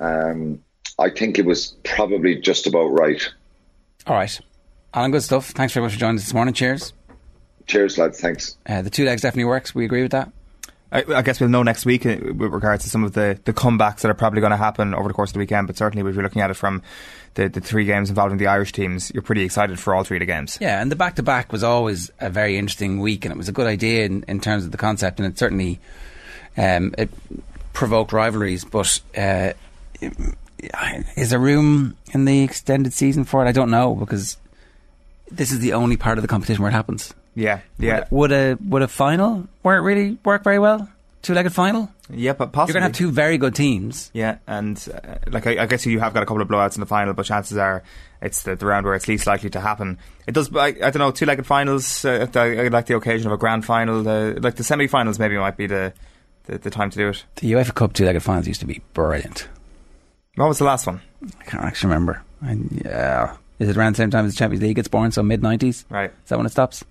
um, 0.00 0.62
I 0.98 1.10
think 1.10 1.38
it 1.38 1.46
was 1.46 1.74
probably 1.84 2.36
just 2.36 2.66
about 2.66 2.88
right. 2.88 3.22
All 4.06 4.16
right. 4.16 4.40
Alan, 4.94 5.10
good 5.10 5.22
stuff. 5.22 5.50
Thanks 5.50 5.72
very 5.72 5.84
much 5.84 5.94
for 5.94 6.00
joining 6.00 6.16
us 6.16 6.24
this 6.24 6.34
morning. 6.34 6.54
Cheers. 6.54 6.92
Cheers, 7.66 7.98
lads. 7.98 8.20
Thanks. 8.20 8.56
Uh, 8.66 8.82
the 8.82 8.90
two 8.90 9.04
legs 9.04 9.22
definitely 9.22 9.44
works. 9.44 9.74
We 9.74 9.84
agree 9.84 10.02
with 10.02 10.12
that. 10.12 10.30
I, 10.90 11.04
I, 11.08 11.22
guess 11.22 11.40
we'll 11.40 11.48
know 11.48 11.62
next 11.62 11.86
week 11.86 12.04
uh, 12.04 12.16
with 12.20 12.52
regards 12.52 12.84
to 12.84 12.90
some 12.90 13.02
of 13.02 13.14
the, 13.14 13.40
the 13.44 13.54
comebacks 13.54 14.00
that 14.00 14.10
are 14.10 14.14
probably 14.14 14.40
going 14.40 14.50
to 14.50 14.58
happen 14.58 14.94
over 14.94 15.08
the 15.08 15.14
course 15.14 15.30
of 15.30 15.34
the 15.34 15.38
weekend. 15.38 15.66
But 15.66 15.78
certainly, 15.78 16.06
if 16.06 16.14
you're 16.14 16.22
looking 16.22 16.42
at 16.42 16.50
it 16.50 16.54
from 16.54 16.82
the, 17.34 17.48
the 17.48 17.60
three 17.60 17.86
games 17.86 18.10
involving 18.10 18.36
the 18.36 18.46
Irish 18.46 18.72
teams, 18.72 19.10
you're 19.14 19.22
pretty 19.22 19.42
excited 19.42 19.78
for 19.78 19.94
all 19.94 20.04
three 20.04 20.18
of 20.18 20.20
the 20.20 20.26
games. 20.26 20.58
Yeah, 20.60 20.82
and 20.82 20.92
the 20.92 20.96
back 20.96 21.16
to 21.16 21.22
back 21.22 21.50
was 21.50 21.64
always 21.64 22.10
a 22.20 22.28
very 22.28 22.58
interesting 22.58 23.00
week, 23.00 23.24
and 23.24 23.32
it 23.32 23.38
was 23.38 23.48
a 23.48 23.52
good 23.52 23.66
idea 23.66 24.04
in, 24.04 24.22
in 24.28 24.38
terms 24.38 24.66
of 24.66 24.70
the 24.70 24.76
concept, 24.76 25.18
and 25.18 25.26
it 25.26 25.38
certainly 25.38 25.80
um, 26.58 26.94
it 26.98 27.08
provoked 27.72 28.12
rivalries, 28.12 28.64
but 28.64 29.00
uh, 29.16 29.52
is 31.16 31.30
there 31.30 31.38
room 31.38 31.96
in 32.12 32.24
the 32.24 32.42
extended 32.42 32.92
season 32.92 33.24
for 33.24 33.44
it? 33.44 33.48
I 33.48 33.52
don't 33.52 33.70
know 33.70 33.94
because 33.94 34.36
this 35.30 35.50
is 35.50 35.60
the 35.60 35.72
only 35.72 35.96
part 35.96 36.18
of 36.18 36.22
the 36.22 36.28
competition 36.28 36.62
where 36.62 36.70
it 36.70 36.74
happens. 36.74 37.14
Yeah, 37.34 37.60
yeah. 37.78 38.06
Would, 38.10 38.32
a 38.32 38.58
would 38.68 38.82
a 38.82 38.88
final 38.88 39.48
it 39.64 39.68
really 39.68 40.18
work 40.24 40.44
very 40.44 40.58
well? 40.58 40.88
Two 41.22 41.34
legged 41.34 41.52
final. 41.52 41.88
Yeah, 42.10 42.32
but 42.32 42.52
possibly 42.52 42.72
you're 42.72 42.80
going 42.80 42.92
to 42.92 42.98
have 42.98 43.08
two 43.08 43.12
very 43.12 43.38
good 43.38 43.54
teams. 43.54 44.10
Yeah, 44.12 44.38
and 44.46 44.76
uh, 44.92 45.18
like 45.28 45.46
I, 45.46 45.62
I, 45.62 45.66
guess 45.66 45.86
you 45.86 46.00
have 46.00 46.12
got 46.12 46.24
a 46.24 46.26
couple 46.26 46.42
of 46.42 46.48
blowouts 46.48 46.74
in 46.74 46.80
the 46.80 46.86
final, 46.86 47.14
but 47.14 47.26
chances 47.26 47.56
are 47.56 47.84
it's 48.20 48.42
the, 48.42 48.56
the 48.56 48.66
round 48.66 48.84
where 48.86 48.96
it's 48.96 49.06
least 49.06 49.26
likely 49.26 49.48
to 49.50 49.60
happen. 49.60 49.98
It 50.26 50.34
does. 50.34 50.54
I, 50.54 50.66
I 50.66 50.72
don't 50.72 50.98
know. 50.98 51.12
Two 51.12 51.26
legged 51.26 51.46
finals. 51.46 52.04
Uh, 52.04 52.26
I, 52.34 52.64
I, 52.64 52.68
like 52.68 52.86
the 52.86 52.96
occasion 52.96 53.28
of 53.28 53.32
a 53.32 53.36
grand 53.36 53.64
final. 53.64 54.06
Uh, 54.06 54.34
like 54.40 54.56
the 54.56 54.64
semi 54.64 54.88
finals, 54.88 55.20
maybe 55.20 55.36
might 55.36 55.56
be 55.56 55.68
the 55.68 55.92
the, 56.46 56.58
the 56.58 56.70
time 56.70 56.90
to 56.90 56.98
do 56.98 57.08
it. 57.08 57.24
The 57.36 57.52
UEFA 57.52 57.74
Cup 57.74 57.92
two-legged 57.92 58.22
finals 58.22 58.46
used 58.46 58.60
to 58.60 58.66
be 58.66 58.82
brilliant. 58.94 59.48
What 60.34 60.48
was 60.48 60.58
the 60.58 60.64
last 60.64 60.86
one? 60.86 61.00
I 61.40 61.44
can't 61.44 61.64
actually 61.64 61.92
remember. 61.92 62.22
I, 62.42 62.58
yeah, 62.70 63.36
is 63.58 63.68
it 63.68 63.76
around 63.76 63.94
the 63.94 63.98
same 63.98 64.10
time 64.10 64.26
as 64.26 64.32
the 64.32 64.38
Champions 64.38 64.62
League 64.62 64.76
gets 64.76 64.88
born? 64.88 65.12
So 65.12 65.22
mid 65.22 65.42
nineties, 65.42 65.84
right? 65.88 66.10
Is 66.10 66.28
that 66.28 66.36
when 66.36 66.46
it 66.46 66.50
stops? 66.50 66.84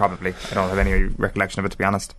Probably. 0.00 0.32
I 0.50 0.54
don't 0.54 0.70
have 0.70 0.78
any 0.78 0.94
recollection 1.18 1.60
of 1.60 1.66
it 1.66 1.72
to 1.72 1.76
be 1.76 1.84
honest. 1.84 2.14